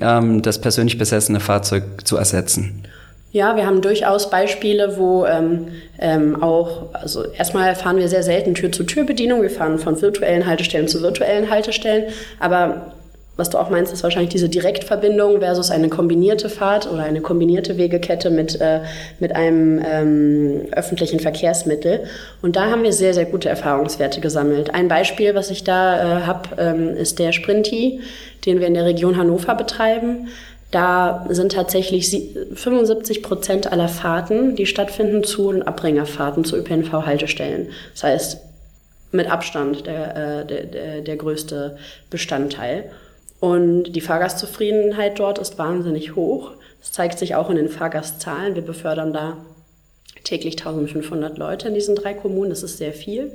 ähm, 0.00 0.42
das 0.42 0.60
persönlich 0.74 0.98
besessene 0.98 1.38
Fahrzeug 1.38 1.84
zu 2.02 2.16
ersetzen? 2.16 2.82
Ja, 3.30 3.54
wir 3.54 3.64
haben 3.64 3.80
durchaus 3.80 4.28
Beispiele, 4.28 4.96
wo 4.96 5.24
ähm, 5.24 5.68
ähm, 6.00 6.42
auch, 6.42 6.92
also 6.92 7.24
erstmal 7.24 7.76
fahren 7.76 7.96
wir 7.96 8.08
sehr 8.08 8.24
selten 8.24 8.54
Tür-zu-Tür-Bedienung. 8.54 9.42
Wir 9.42 9.50
fahren 9.50 9.78
von 9.78 10.00
virtuellen 10.02 10.46
Haltestellen 10.46 10.88
zu 10.88 11.00
virtuellen 11.00 11.48
Haltestellen. 11.48 12.06
Aber 12.40 12.92
was 13.36 13.50
du 13.50 13.58
auch 13.58 13.70
meinst, 13.70 13.92
ist 13.92 14.04
wahrscheinlich 14.04 14.30
diese 14.30 14.48
Direktverbindung 14.48 15.40
versus 15.40 15.72
eine 15.72 15.88
kombinierte 15.88 16.48
Fahrt 16.48 16.90
oder 16.90 17.02
eine 17.02 17.20
kombinierte 17.20 17.76
Wegekette 17.76 18.30
mit, 18.30 18.60
äh, 18.60 18.80
mit 19.18 19.34
einem 19.34 19.82
ähm, 19.84 20.60
öffentlichen 20.70 21.18
Verkehrsmittel. 21.18 22.04
Und 22.42 22.54
da 22.54 22.70
haben 22.70 22.84
wir 22.84 22.92
sehr, 22.92 23.14
sehr 23.14 23.24
gute 23.24 23.48
Erfahrungswerte 23.48 24.20
gesammelt. 24.20 24.72
Ein 24.72 24.86
Beispiel, 24.86 25.34
was 25.34 25.50
ich 25.50 25.64
da 25.64 26.20
äh, 26.20 26.22
habe, 26.22 26.48
ähm, 26.58 26.96
ist 26.96 27.18
der 27.18 27.32
Sprinti, 27.32 28.00
den 28.46 28.60
wir 28.60 28.68
in 28.68 28.74
der 28.74 28.84
Region 28.84 29.16
Hannover 29.16 29.56
betreiben. 29.56 30.28
Da 30.74 31.24
sind 31.28 31.52
tatsächlich 31.52 32.10
75 32.52 33.22
Prozent 33.22 33.70
aller 33.70 33.86
Fahrten, 33.86 34.56
die 34.56 34.66
stattfinden, 34.66 35.22
Zu- 35.22 35.46
und 35.46 35.62
Abbringerfahrten 35.62 36.44
zu 36.44 36.56
ÖPNV-Haltestellen. 36.56 37.68
Das 37.92 38.02
heißt, 38.02 38.38
mit 39.12 39.30
Abstand 39.30 39.86
der, 39.86 40.16
äh, 40.16 40.44
der, 40.44 40.64
der, 40.64 41.00
der 41.02 41.16
größte 41.16 41.76
Bestandteil. 42.10 42.90
Und 43.38 43.92
die 43.92 44.00
Fahrgastzufriedenheit 44.00 45.20
dort 45.20 45.38
ist 45.38 45.58
wahnsinnig 45.58 46.16
hoch. 46.16 46.50
Das 46.80 46.90
zeigt 46.90 47.20
sich 47.20 47.36
auch 47.36 47.50
in 47.50 47.56
den 47.56 47.68
Fahrgastzahlen. 47.68 48.56
Wir 48.56 48.62
befördern 48.62 49.12
da 49.12 49.36
täglich 50.24 50.58
1500 50.58 51.38
Leute 51.38 51.68
in 51.68 51.74
diesen 51.74 51.94
drei 51.94 52.14
Kommunen. 52.14 52.50
Das 52.50 52.64
ist 52.64 52.78
sehr 52.78 52.94
viel. 52.94 53.32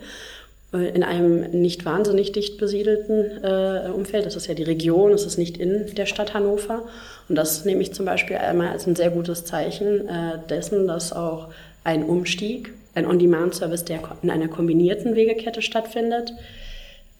Äh, 0.74 0.90
in 0.90 1.04
einem 1.04 1.50
nicht 1.52 1.86
wahnsinnig 1.86 2.32
dicht 2.32 2.58
besiedelten 2.58 3.44
äh, 3.44 3.90
Umfeld. 3.94 4.26
Das 4.26 4.36
ist 4.36 4.48
ja 4.48 4.54
die 4.54 4.64
Region, 4.64 5.12
das 5.12 5.26
ist 5.26 5.38
nicht 5.38 5.58
in 5.58 5.94
der 5.96 6.06
Stadt 6.06 6.34
Hannover. 6.34 6.84
Und 7.28 7.36
das 7.36 7.66
nehme 7.66 7.82
ich 7.82 7.94
zum 7.94 8.06
Beispiel 8.06 8.38
einmal 8.38 8.70
als 8.70 8.88
ein 8.88 8.96
sehr 8.96 9.10
gutes 9.10 9.46
Zeichen 9.46 10.08
äh, 10.08 10.38
dessen, 10.50 10.88
dass 10.88 11.14
auch 11.14 11.48
ein 11.84 12.04
Umstieg, 12.04 12.74
ein 12.94 13.06
On-Demand-Service, 13.06 13.86
der 13.86 14.00
in 14.22 14.30
einer 14.30 14.48
kombinierten 14.48 15.16
Wegekette 15.16 15.62
stattfindet, 15.62 16.34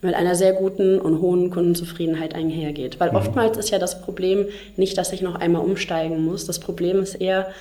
mit 0.02 0.16
einer 0.16 0.36
sehr 0.36 0.54
guten 0.54 1.00
und 1.00 1.20
hohen 1.20 1.50
Kundenzufriedenheit 1.50 2.34
einhergeht. 2.34 3.00
Weil 3.00 3.10
mhm. 3.10 3.18
oftmals 3.18 3.58
ist 3.58 3.70
ja 3.70 3.80
das 3.80 4.02
Problem 4.02 4.46
nicht, 4.78 4.98
dass 4.98 5.12
ich 5.12 5.22
noch 5.22 5.36
einmal 5.36 5.64
umsteigen 5.64 6.24
muss. 6.24 6.46
Das 6.46 6.60
Problem 6.60 7.02
ist 7.02 7.16
eher, 7.16 7.52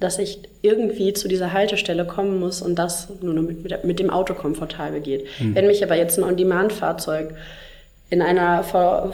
dass 0.00 0.18
ich 0.18 0.40
irgendwie 0.62 1.12
zu 1.12 1.28
dieser 1.28 1.52
Haltestelle 1.52 2.06
kommen 2.06 2.40
muss 2.40 2.62
und 2.62 2.78
das 2.78 3.08
nur 3.20 3.34
mit, 3.34 3.84
mit 3.84 3.98
dem 3.98 4.10
Auto 4.10 4.34
komfortabel 4.34 5.00
geht. 5.00 5.26
Mhm. 5.38 5.54
Wenn 5.54 5.66
mich 5.66 5.84
aber 5.84 5.94
jetzt 5.94 6.18
ein 6.18 6.24
On-Demand-Fahrzeug 6.24 7.34
in 8.08 8.22
einer 8.22 8.64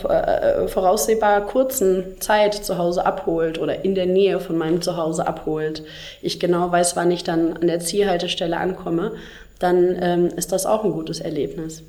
äh, 0.09 0.69
voraussehbar 0.69 1.43
kurzen 1.47 2.19
Zeit 2.21 2.55
zu 2.55 2.79
Hause 2.79 3.05
abholt 3.05 3.59
oder 3.59 3.85
in 3.85 3.95
der 3.95 4.07
Nähe 4.07 4.41
von 4.41 4.57
meinem 4.57 4.81
Zuhause 4.81 5.27
abholt, 5.27 5.83
ich 6.23 6.41
genau 6.41 6.73
weiß, 6.73 6.97
wann 6.97 7.11
ich 7.11 7.23
dann 7.23 7.53
an 7.59 7.67
der 7.67 7.81
Zielhaltestelle 7.81 8.57
ankomme, 8.57 9.13
dann 9.59 9.97
ähm, 10.01 10.29
ist 10.37 10.53
das 10.53 10.65
auch 10.65 10.85
ein 10.85 10.93
gutes 10.93 11.21
Erlebnis. 11.21 11.83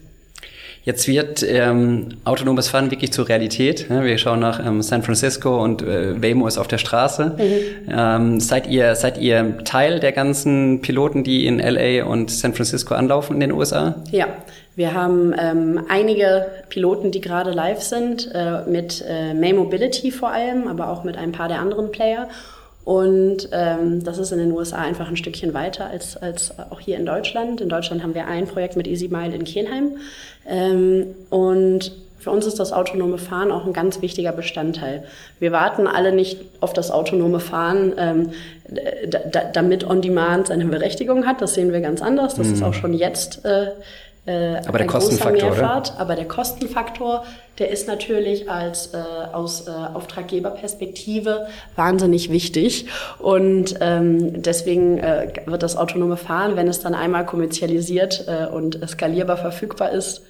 Jetzt 0.87 1.05
wird 1.09 1.43
ähm, 1.43 2.11
autonomes 2.23 2.69
Fahren 2.69 2.91
wirklich 2.91 3.11
zur 3.11 3.27
Realität. 3.27 3.89
Wir 3.89 4.17
schauen 4.17 4.39
nach 4.39 4.65
ähm, 4.65 4.81
San 4.81 5.03
Francisco 5.03 5.61
und 5.61 5.81
äh, 5.81 6.21
Waymo 6.21 6.47
ist 6.47 6.57
auf 6.57 6.69
der 6.69 6.77
Straße. 6.77 7.35
Mhm. 7.37 7.91
Ähm, 7.91 8.39
seid 8.39 8.67
ihr 8.67 8.95
seid 8.95 9.17
ihr 9.17 9.57
Teil 9.65 9.99
der 9.99 10.13
ganzen 10.13 10.79
Piloten, 10.79 11.25
die 11.25 11.45
in 11.45 11.59
LA 11.59 12.05
und 12.05 12.31
San 12.31 12.53
Francisco 12.53 12.95
anlaufen 12.95 13.33
in 13.33 13.41
den 13.41 13.51
USA? 13.51 13.95
Ja, 14.11 14.27
wir 14.77 14.93
haben 14.93 15.35
ähm, 15.37 15.81
einige 15.89 16.45
Piloten, 16.69 17.11
die 17.11 17.19
gerade 17.19 17.51
live 17.51 17.81
sind, 17.81 18.31
äh, 18.33 18.61
mit 18.65 19.03
äh, 19.05 19.33
May 19.33 19.51
Mobility 19.51 20.09
vor 20.11 20.29
allem, 20.31 20.69
aber 20.69 20.87
auch 20.87 21.03
mit 21.03 21.17
ein 21.17 21.33
paar 21.33 21.49
der 21.49 21.59
anderen 21.59 21.91
Player. 21.91 22.29
Und 22.87 23.49
ähm, 23.51 24.01
das 24.05 24.17
ist 24.17 24.31
in 24.31 24.37
den 24.37 24.53
USA 24.53 24.77
einfach 24.77 25.09
ein 25.09 25.17
Stückchen 25.17 25.53
weiter 25.53 25.87
als, 25.87 26.15
als 26.15 26.53
auch 26.71 26.79
hier 26.79 26.95
in 26.95 27.05
Deutschland. 27.05 27.59
In 27.59 27.67
Deutschland 27.67 28.01
haben 28.01 28.13
wir 28.13 28.27
ein 28.27 28.47
Projekt 28.47 28.77
mit 28.77 28.87
Easy 28.87 29.09
Mile 29.09 29.35
in 29.35 29.43
Kelheim. 29.43 29.97
Ähm, 30.47 31.07
und 31.29 31.91
für 32.17 32.31
uns 32.31 32.45
ist 32.45 32.61
das 32.61 32.71
autonome 32.71 33.17
Fahren 33.17 33.51
auch 33.51 33.65
ein 33.65 33.73
ganz 33.73 34.01
wichtiger 34.01 34.31
Bestandteil. 34.31 35.03
Wir 35.37 35.51
warten 35.51 35.85
alle 35.85 36.13
nicht 36.13 36.39
auf 36.61 36.71
das 36.71 36.89
autonome 36.89 37.41
Fahren, 37.41 37.91
ähm, 37.97 38.29
damit 39.51 39.85
On-Demand 39.85 40.47
seine 40.47 40.63
Berechtigung 40.63 41.25
hat. 41.25 41.41
Das 41.41 41.55
sehen 41.55 41.73
wir 41.73 41.81
ganz 41.81 42.01
anders. 42.01 42.35
Das 42.35 42.47
mhm. 42.47 42.53
ist 42.53 42.63
auch 42.63 42.73
schon 42.73 42.93
jetzt 42.93 43.43
äh, 43.43 43.71
äh, 44.27 44.61
aber 44.67 44.77
der 44.77 44.87
Kostenfaktor, 44.87 45.51
Mehrfahrt, 45.51 45.91
oder? 45.91 45.99
Aber 46.01 46.15
der 46.15 46.27
Kostenfaktor, 46.27 47.23
der 47.59 47.69
ist 47.71 47.87
natürlich 47.87 48.49
als 48.51 48.93
äh, 48.93 48.97
aus 49.31 49.67
äh, 49.67 49.71
Auftraggeberperspektive 49.71 51.47
wahnsinnig 51.77 52.29
wichtig. 52.29 52.87
Und 53.19 53.75
ähm, 53.79 54.41
deswegen 54.41 54.97
äh, 54.97 55.31
wird 55.45 55.63
das 55.63 55.77
autonome 55.77 56.17
Fahren, 56.17 56.57
wenn 56.57 56.67
es 56.67 56.81
dann 56.81 56.93
einmal 56.93 57.25
kommerzialisiert 57.25 58.25
äh, 58.27 58.47
und 58.47 58.79
skalierbar 58.87 59.37
verfügbar 59.37 59.91
ist, 59.91 60.23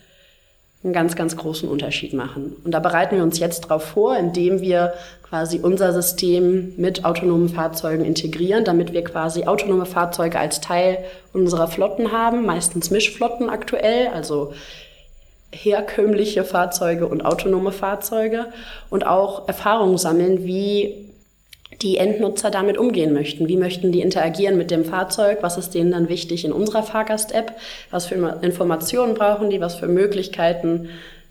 einen 0.88 0.94
ganz, 0.94 1.16
ganz 1.16 1.36
großen 1.36 1.70
Unterschied 1.70 2.14
machen. 2.14 2.56
Und 2.64 2.72
da 2.72 2.80
bereiten 2.80 3.18
wir 3.18 3.24
uns 3.24 3.40
jetzt 3.40 3.66
darauf 3.66 3.84
vor, 3.84 4.18
indem 4.18 4.62
wir 4.62 4.94
quasi 5.22 5.60
unser 5.60 5.94
System 5.94 6.74
mit 6.78 7.04
autonomen 7.04 7.50
Fahrzeugen 7.50 8.06
integrieren, 8.06 8.64
damit 8.64 8.94
wir 8.94 9.04
quasi 9.04 9.44
autonome 9.44 9.86
Fahrzeuge 9.86 10.40
als 10.40 10.62
Teil 10.62 11.00
unserer 11.34 11.68
Flotten 11.68 12.12
haben, 12.12 12.46
meistens 12.46 12.90
Mischflotten 12.90 13.50
aktuell, 13.50 14.08
also 14.08 14.54
herkömmliche 15.52 16.44
Fahrzeuge 16.44 17.08
und 17.08 17.26
autonome 17.26 17.72
Fahrzeuge 17.72 18.48
und 18.90 19.06
auch 19.06 19.48
Erfahrungen 19.48 19.98
sammeln, 19.98 20.46
wie 20.46 21.14
die 21.82 21.98
Endnutzer 21.98 22.50
damit 22.50 22.78
umgehen 22.78 23.14
möchten. 23.14 23.48
Wie 23.48 23.58
möchten 23.58 23.92
die 23.92 24.02
interagieren 24.02 24.58
mit 24.58 24.72
dem 24.72 24.84
Fahrzeug? 24.84 25.40
Was 25.42 25.58
ist 25.58 25.74
denen 25.76 25.92
dann 25.92 26.10
wichtig 26.10 26.44
in 26.44 26.52
unserer 26.52 26.84
Fahrgast-App? 26.84 27.54
Was 27.92 28.08
für 28.08 28.16
Informationen 28.42 29.14
brauchen 29.14 29.50
die? 29.50 29.62
Was 29.62 29.76
für 29.76 29.88
Möglichkeiten 29.88 30.90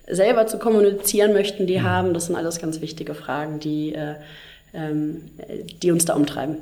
selber 0.09 0.47
zu 0.47 0.59
kommunizieren 0.59 1.33
möchten 1.33 1.67
die 1.67 1.79
mhm. 1.79 1.83
haben? 1.83 2.15
Das 2.15 2.27
sind 2.27 2.37
alles 2.37 2.61
ganz 2.61 2.81
wichtige 2.81 3.15
Fragen, 3.15 3.59
die, 3.59 3.95
äh, 3.95 4.15
ähm, 4.73 5.31
die 5.83 5.91
uns 5.91 6.05
da 6.05 6.15
umtreiben. 6.15 6.59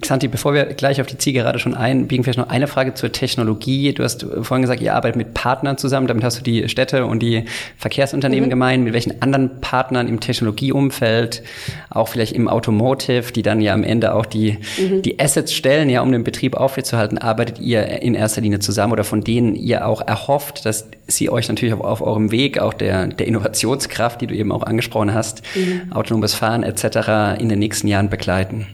Xanti, 0.00 0.28
bevor 0.28 0.54
wir 0.54 0.64
gleich 0.66 1.00
auf 1.00 1.08
die 1.08 1.18
Zielgerade 1.18 1.58
schon 1.58 1.74
einbiegen, 1.74 2.22
vielleicht 2.22 2.38
noch 2.38 2.48
eine 2.48 2.68
Frage 2.68 2.94
zur 2.94 3.10
Technologie. 3.10 3.92
Du 3.92 4.04
hast 4.04 4.24
vorhin 4.42 4.62
gesagt, 4.62 4.80
ihr 4.80 4.94
arbeitet 4.94 5.16
mit 5.16 5.34
Partnern 5.34 5.76
zusammen. 5.76 6.06
Damit 6.06 6.22
hast 6.22 6.38
du 6.38 6.42
die 6.42 6.68
Städte 6.68 7.04
und 7.04 7.20
die 7.20 7.44
Verkehrsunternehmen 7.78 8.46
mhm. 8.46 8.50
gemeint. 8.50 8.84
Mit 8.84 8.92
welchen 8.92 9.20
anderen 9.22 9.60
Partnern 9.60 10.06
im 10.06 10.20
Technologieumfeld, 10.20 11.42
auch 11.90 12.08
vielleicht 12.08 12.32
im 12.32 12.48
Automotive, 12.48 13.32
die 13.32 13.42
dann 13.42 13.60
ja 13.60 13.74
am 13.74 13.82
Ende 13.82 14.14
auch 14.14 14.24
die, 14.24 14.58
mhm. 14.78 15.02
die 15.02 15.18
Assets 15.18 15.52
stellen, 15.52 15.90
ja, 15.90 16.00
um 16.00 16.12
den 16.12 16.22
Betrieb 16.22 16.54
aufrechtzuerhalten, 16.54 17.18
arbeitet 17.18 17.58
ihr 17.58 18.02
in 18.02 18.14
erster 18.14 18.40
Linie 18.40 18.60
zusammen 18.60 18.92
oder 18.92 19.04
von 19.04 19.24
denen 19.24 19.56
ihr 19.56 19.86
auch 19.86 20.00
erhofft, 20.00 20.64
dass 20.64 20.86
sie 21.08 21.28
euch 21.28 21.48
natürlich 21.48 21.74
auf, 21.74 21.80
auf 21.80 22.02
eurem 22.02 22.30
Weg, 22.30 22.60
auch 22.60 22.72
der, 22.72 23.08
der 23.08 23.26
Innovationskraft, 23.26 24.20
die 24.20 24.28
du 24.28 24.34
eben 24.34 24.52
auch 24.52 24.62
angesprochen 24.62 25.12
hast, 25.12 25.42
mhm. 25.56 25.92
autonomes 25.92 26.34
Fahren 26.34 26.62
etc. 26.62 27.40
in 27.40 27.48
den 27.48 27.58
nächsten 27.58 27.88
Jahren 27.88 28.08
begleiten? 28.08 28.68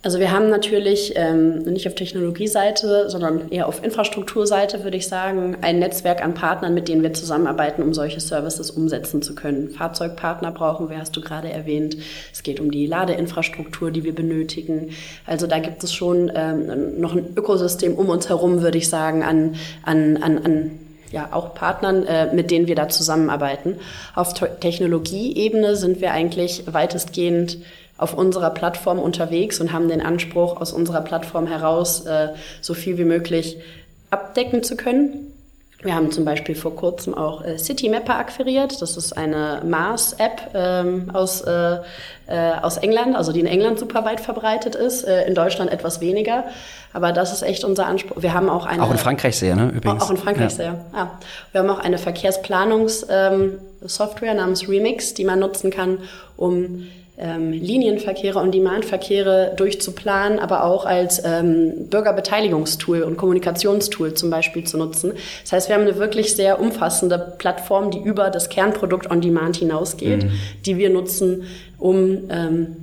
Also 0.00 0.20
wir 0.20 0.30
haben 0.30 0.48
natürlich 0.48 1.14
ähm, 1.16 1.64
nicht 1.64 1.88
auf 1.88 1.96
Technologieseite, 1.96 3.10
sondern 3.10 3.50
eher 3.50 3.66
auf 3.66 3.82
Infrastrukturseite, 3.82 4.84
würde 4.84 4.96
ich 4.96 5.08
sagen, 5.08 5.56
ein 5.60 5.80
Netzwerk 5.80 6.22
an 6.22 6.34
Partnern, 6.34 6.72
mit 6.72 6.86
denen 6.86 7.02
wir 7.02 7.14
zusammenarbeiten, 7.14 7.82
um 7.82 7.92
solche 7.92 8.20
Services 8.20 8.70
umsetzen 8.70 9.22
zu 9.22 9.34
können. 9.34 9.70
Fahrzeugpartner 9.70 10.52
brauchen 10.52 10.88
wir, 10.88 10.98
hast 10.98 11.16
du 11.16 11.20
gerade 11.20 11.50
erwähnt. 11.50 11.96
Es 12.32 12.44
geht 12.44 12.60
um 12.60 12.70
die 12.70 12.86
Ladeinfrastruktur, 12.86 13.90
die 13.90 14.04
wir 14.04 14.14
benötigen. 14.14 14.90
Also 15.26 15.48
da 15.48 15.58
gibt 15.58 15.82
es 15.82 15.92
schon 15.92 16.30
ähm, 16.32 17.00
noch 17.00 17.16
ein 17.16 17.34
Ökosystem 17.34 17.94
um 17.94 18.08
uns 18.08 18.28
herum, 18.28 18.62
würde 18.62 18.78
ich 18.78 18.88
sagen, 18.88 19.24
an, 19.24 19.56
an, 19.82 20.16
an, 20.18 20.38
an 20.38 20.70
ja, 21.10 21.30
auch 21.32 21.54
Partnern, 21.54 22.06
äh, 22.06 22.32
mit 22.32 22.52
denen 22.52 22.68
wir 22.68 22.76
da 22.76 22.88
zusammenarbeiten. 22.88 23.76
Auf 24.14 24.34
Technologieebene 24.34 25.74
sind 25.74 26.00
wir 26.00 26.12
eigentlich 26.12 26.64
weitestgehend 26.66 27.58
auf 27.98 28.14
unserer 28.14 28.50
Plattform 28.50 28.98
unterwegs 28.98 29.60
und 29.60 29.72
haben 29.72 29.88
den 29.88 30.00
Anspruch, 30.00 30.60
aus 30.60 30.72
unserer 30.72 31.02
Plattform 31.02 31.46
heraus 31.46 32.06
äh, 32.06 32.28
so 32.60 32.72
viel 32.72 32.96
wie 32.96 33.04
möglich 33.04 33.58
abdecken 34.10 34.62
zu 34.62 34.76
können. 34.76 35.28
Wir 35.80 35.94
haben 35.94 36.10
zum 36.10 36.24
Beispiel 36.24 36.56
vor 36.56 36.74
kurzem 36.74 37.14
auch 37.14 37.44
äh, 37.44 37.56
City 37.56 37.88
Mapper 37.88 38.16
akquiriert. 38.16 38.82
Das 38.82 38.96
ist 38.96 39.12
eine 39.12 39.62
Mars-App 39.64 40.50
ähm, 40.52 41.08
aus, 41.12 41.40
äh, 41.42 41.76
äh, 42.26 42.50
aus 42.62 42.78
England, 42.78 43.14
also 43.14 43.30
die 43.30 43.38
in 43.38 43.46
England 43.46 43.78
super 43.78 44.04
weit 44.04 44.20
verbreitet 44.20 44.74
ist, 44.74 45.04
äh, 45.04 45.28
in 45.28 45.36
Deutschland 45.36 45.70
etwas 45.70 46.00
weniger. 46.00 46.46
Aber 46.92 47.12
das 47.12 47.32
ist 47.32 47.42
echt 47.42 47.62
unser 47.62 47.86
Anspruch. 47.86 48.22
Wir 48.22 48.34
haben 48.34 48.48
auch 48.48 48.66
eine. 48.66 48.82
Auch 48.82 48.90
in 48.90 48.98
Frankreich 48.98 49.38
sehr, 49.38 49.54
ne? 49.54 49.70
Übrigens. 49.72 50.02
Auch 50.02 50.10
in 50.10 50.16
Frankreich 50.16 50.50
ja. 50.50 50.56
sehr. 50.56 50.84
Ja. 50.92 51.16
Wir 51.52 51.60
haben 51.60 51.70
auch 51.70 51.78
eine 51.78 51.98
Verkehrsplanungssoftware 51.98 54.32
ähm, 54.32 54.36
namens 54.36 54.68
Remix, 54.68 55.14
die 55.14 55.24
man 55.24 55.38
nutzen 55.38 55.70
kann, 55.70 55.98
um 56.36 56.88
ähm, 57.18 57.52
Linienverkehre 57.52 58.38
und 58.38 58.54
Demandverkehre 58.54 59.52
durchzuplanen, 59.56 60.38
aber 60.38 60.64
auch 60.64 60.86
als 60.86 61.22
ähm, 61.24 61.88
Bürgerbeteiligungstool 61.90 63.02
und 63.02 63.16
Kommunikationstool 63.16 64.14
zum 64.14 64.30
Beispiel 64.30 64.64
zu 64.64 64.78
nutzen. 64.78 65.12
Das 65.42 65.52
heißt, 65.52 65.68
wir 65.68 65.74
haben 65.74 65.82
eine 65.82 65.98
wirklich 65.98 66.36
sehr 66.36 66.60
umfassende 66.60 67.34
Plattform, 67.38 67.90
die 67.90 67.98
über 67.98 68.30
das 68.30 68.48
Kernprodukt 68.48 69.10
On 69.10 69.20
Demand 69.20 69.56
hinausgeht, 69.56 70.24
mhm. 70.24 70.30
die 70.64 70.78
wir 70.78 70.90
nutzen, 70.90 71.44
um, 71.78 72.28
ähm, 72.30 72.76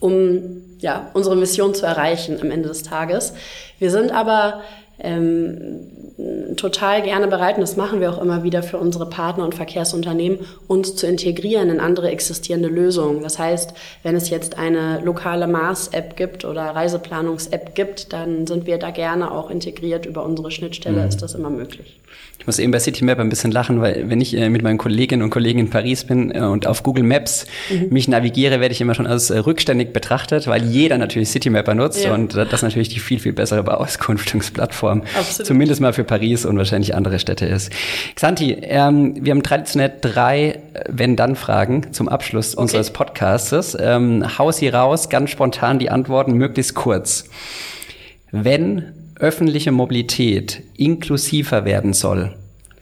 um 0.00 0.40
ja, 0.78 1.10
unsere 1.12 1.36
Mission 1.36 1.74
zu 1.74 1.84
erreichen 1.84 2.38
am 2.40 2.50
Ende 2.50 2.68
des 2.68 2.82
Tages. 2.82 3.34
Wir 3.78 3.90
sind 3.90 4.12
aber 4.12 4.62
ähm, 4.98 6.47
total 6.56 7.02
gerne 7.02 7.28
bereit, 7.28 7.56
und 7.56 7.62
das 7.62 7.76
machen 7.76 8.00
wir 8.00 8.10
auch 8.10 8.20
immer 8.20 8.42
wieder 8.42 8.62
für 8.62 8.78
unsere 8.78 9.06
Partner 9.06 9.44
und 9.44 9.54
Verkehrsunternehmen, 9.54 10.40
uns 10.66 10.96
zu 10.96 11.06
integrieren 11.06 11.70
in 11.70 11.80
andere 11.80 12.10
existierende 12.10 12.68
Lösungen. 12.68 13.22
Das 13.22 13.38
heißt, 13.38 13.74
wenn 14.02 14.16
es 14.16 14.30
jetzt 14.30 14.58
eine 14.58 15.00
lokale 15.04 15.46
Mars-App 15.46 16.16
gibt 16.16 16.44
oder 16.44 16.62
Reiseplanungs-App 16.62 17.74
gibt, 17.74 18.12
dann 18.12 18.46
sind 18.46 18.66
wir 18.66 18.78
da 18.78 18.90
gerne 18.90 19.30
auch 19.30 19.50
integriert. 19.50 20.06
Über 20.06 20.24
unsere 20.24 20.50
Schnittstelle 20.50 21.02
mhm. 21.02 21.08
ist 21.08 21.22
das 21.22 21.34
immer 21.34 21.50
möglich. 21.50 21.98
Ich 22.38 22.46
muss 22.46 22.58
eben 22.58 22.70
bei 22.70 22.78
CityMap 22.78 23.18
ein 23.18 23.28
bisschen 23.28 23.50
lachen, 23.50 23.80
weil 23.80 24.08
wenn 24.08 24.20
ich 24.20 24.34
äh, 24.36 24.48
mit 24.48 24.62
meinen 24.62 24.78
Kolleginnen 24.78 25.22
und 25.22 25.30
Kollegen 25.30 25.58
in 25.58 25.70
Paris 25.70 26.04
bin 26.04 26.30
äh, 26.30 26.40
und 26.40 26.66
auf 26.66 26.82
Google 26.82 27.02
Maps 27.02 27.46
mhm. 27.68 27.88
mich 27.90 28.08
navigiere, 28.08 28.60
werde 28.60 28.72
ich 28.72 28.80
immer 28.80 28.94
schon 28.94 29.06
als 29.06 29.30
äh, 29.30 29.38
rückständig 29.38 29.92
betrachtet, 29.92 30.46
weil 30.46 30.64
jeder 30.64 30.98
natürlich 30.98 31.28
CityMapper 31.30 31.74
nutzt 31.74 32.04
ja. 32.04 32.14
und 32.14 32.34
das 32.34 32.62
natürlich 32.62 32.88
die 32.88 33.00
viel, 33.00 33.18
viel 33.18 33.32
bessere 33.32 33.64
Beauskunftungsplattform, 33.64 35.02
Absolut. 35.18 35.46
zumindest 35.46 35.80
mal 35.80 35.92
für 35.92 36.04
Paris 36.04 36.37
und 36.44 36.58
wahrscheinlich 36.58 36.94
andere 36.94 37.18
Städte 37.18 37.46
ist. 37.46 37.72
Xanti, 38.14 38.52
ähm, 38.60 39.14
wir 39.24 39.32
haben 39.32 39.42
traditionell 39.42 39.92
drei 40.00 40.60
Wenn-Dann-Fragen 40.88 41.92
zum 41.92 42.08
Abschluss 42.08 42.54
okay. 42.54 42.62
unseres 42.62 42.90
Podcastes. 42.90 43.76
Ähm, 43.78 44.38
hau 44.38 44.52
sie 44.52 44.68
raus, 44.68 45.08
ganz 45.08 45.30
spontan 45.30 45.78
die 45.78 45.90
Antworten, 45.90 46.32
möglichst 46.32 46.74
kurz. 46.74 47.24
Wenn 48.30 48.92
öffentliche 49.18 49.72
Mobilität 49.72 50.62
inklusiver 50.76 51.64
werden 51.64 51.92
soll, 51.92 52.36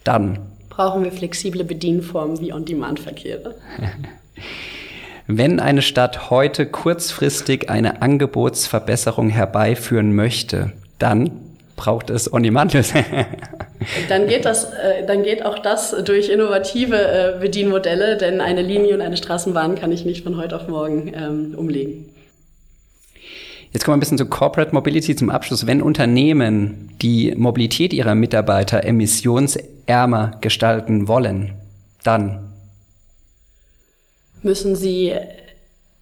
dann 0.04 0.38
brauchen 0.68 1.04
wir 1.04 1.12
flexible 1.12 1.64
Bedienformen 1.64 2.40
wie 2.40 2.52
On-Demand-Verkehre. 2.52 3.54
Wenn 5.28 5.58
eine 5.58 5.82
Stadt 5.82 6.30
heute 6.30 6.66
kurzfristig 6.66 7.68
eine 7.68 8.00
Angebotsverbesserung 8.00 9.28
herbeiführen 9.28 10.14
möchte, 10.14 10.72
dann 11.00 11.32
braucht 11.76 12.10
es 12.10 12.32
On-Demand. 12.32 12.74
dann 14.08 14.26
geht 14.26 14.44
das, 14.44 14.64
äh, 14.64 15.06
dann 15.06 15.22
geht 15.22 15.44
auch 15.44 15.58
das 15.58 15.94
durch 16.04 16.28
innovative 16.28 16.96
äh, 16.96 17.38
Bedienmodelle, 17.40 18.16
denn 18.16 18.40
eine 18.40 18.62
Linie 18.62 18.94
und 18.94 19.02
eine 19.02 19.16
Straßenbahn 19.16 19.76
kann 19.76 19.92
ich 19.92 20.04
nicht 20.04 20.24
von 20.24 20.36
heute 20.36 20.56
auf 20.56 20.68
morgen 20.68 21.12
ähm, 21.14 21.54
umlegen. 21.56 22.08
Jetzt 23.72 23.84
kommen 23.84 23.94
wir 23.94 23.98
ein 23.98 24.00
bisschen 24.00 24.18
zu 24.18 24.26
Corporate 24.26 24.72
Mobility 24.72 25.14
zum 25.14 25.28
Abschluss. 25.28 25.66
Wenn 25.66 25.82
Unternehmen 25.82 26.94
die 27.02 27.34
Mobilität 27.36 27.92
ihrer 27.92 28.14
Mitarbeiter 28.14 28.84
emissionsärmer 28.84 30.38
gestalten 30.40 31.08
wollen, 31.08 31.52
dann 32.02 32.52
müssen 34.42 34.76
sie 34.76 35.12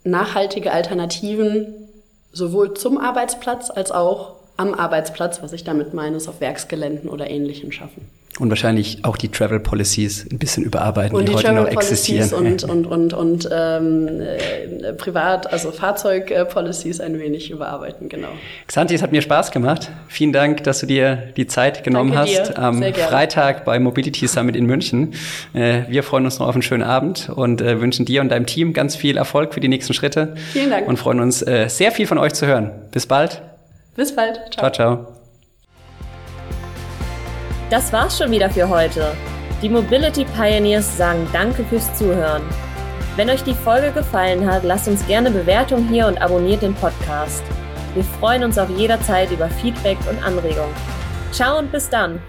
nachhaltige 0.04 0.70
Alternativen 0.70 1.66
sowohl 2.30 2.74
zum 2.74 2.98
Arbeitsplatz 2.98 3.70
als 3.70 3.90
auch 3.90 4.36
am 4.56 4.74
Arbeitsplatz, 4.74 5.42
was 5.42 5.52
ich 5.52 5.64
damit 5.64 5.94
meine, 5.94 6.16
ist 6.16 6.28
auf 6.28 6.40
Werksgeländen 6.40 7.08
oder 7.10 7.28
Ähnlichem 7.30 7.72
schaffen. 7.72 8.06
Und 8.40 8.48
wahrscheinlich 8.48 9.04
auch 9.04 9.16
die 9.16 9.28
Travel 9.28 9.60
Policies 9.60 10.26
ein 10.28 10.38
bisschen 10.38 10.64
überarbeiten, 10.64 11.16
und 11.16 11.22
die, 11.22 11.30
die 11.30 11.36
heute 11.36 11.46
Travel 11.46 11.62
noch 11.62 11.70
existieren. 11.70 12.28
Policies 12.30 12.64
und, 12.64 12.86
und, 12.90 13.12
und, 13.12 13.44
und 13.44 13.48
ähm, 13.52 14.20
äh, 14.20 14.92
Privat, 14.94 15.52
also 15.52 15.70
Fahrzeugpolicies 15.70 17.00
ein 17.00 17.20
wenig 17.20 17.52
überarbeiten, 17.52 18.08
genau. 18.08 18.28
Xanti, 18.66 18.94
es 18.94 19.02
hat 19.02 19.12
mir 19.12 19.22
Spaß 19.22 19.52
gemacht. 19.52 19.92
Vielen 20.08 20.32
Dank, 20.32 20.64
dass 20.64 20.80
du 20.80 20.86
dir 20.86 21.32
die 21.36 21.46
Zeit 21.46 21.84
genommen 21.84 22.12
Danke 22.12 22.32
hast 22.32 22.48
dir. 22.48 22.58
am. 22.58 22.82
Freitag 22.82 23.64
bei 23.64 23.78
Mobility 23.78 24.26
Summit 24.26 24.56
in 24.56 24.66
München. 24.66 25.14
Äh, 25.52 25.82
wir 25.88 26.02
freuen 26.02 26.24
uns 26.24 26.40
noch 26.40 26.48
auf 26.48 26.56
einen 26.56 26.62
schönen 26.62 26.82
Abend 26.82 27.30
und 27.32 27.60
äh, 27.60 27.80
wünschen 27.80 28.04
dir 28.04 28.20
und 28.20 28.30
deinem 28.30 28.46
Team 28.46 28.72
ganz 28.72 28.96
viel 28.96 29.16
Erfolg 29.16 29.54
für 29.54 29.60
die 29.60 29.68
nächsten 29.68 29.94
Schritte. 29.94 30.34
Vielen 30.52 30.70
Dank. 30.70 30.88
Und 30.88 30.96
freuen 30.96 31.20
uns 31.20 31.40
äh, 31.42 31.68
sehr 31.68 31.92
viel 31.92 32.08
von 32.08 32.18
euch 32.18 32.34
zu 32.34 32.46
hören. 32.46 32.72
Bis 32.90 33.06
bald. 33.06 33.42
Bis 33.94 34.14
bald. 34.14 34.40
Ciao, 34.52 34.70
ciao. 34.70 35.06
Das 37.70 37.92
war's 37.92 38.18
schon 38.18 38.30
wieder 38.30 38.50
für 38.50 38.68
heute. 38.68 39.14
Die 39.62 39.68
Mobility 39.68 40.24
Pioneers 40.24 40.96
sagen 40.96 41.26
Danke 41.32 41.64
fürs 41.64 41.92
Zuhören. 41.96 42.42
Wenn 43.16 43.30
euch 43.30 43.42
die 43.44 43.54
Folge 43.54 43.92
gefallen 43.92 44.50
hat, 44.50 44.64
lasst 44.64 44.88
uns 44.88 45.06
gerne 45.06 45.30
Bewertung 45.30 45.86
hier 45.88 46.06
und 46.06 46.20
abonniert 46.20 46.62
den 46.62 46.74
Podcast. 46.74 47.44
Wir 47.94 48.04
freuen 48.04 48.42
uns 48.42 48.58
auf 48.58 48.68
jederzeit 48.70 49.30
über 49.30 49.48
Feedback 49.48 49.98
und 50.10 50.22
Anregungen. 50.22 50.74
Ciao 51.30 51.58
und 51.58 51.70
bis 51.70 51.88
dann! 51.88 52.20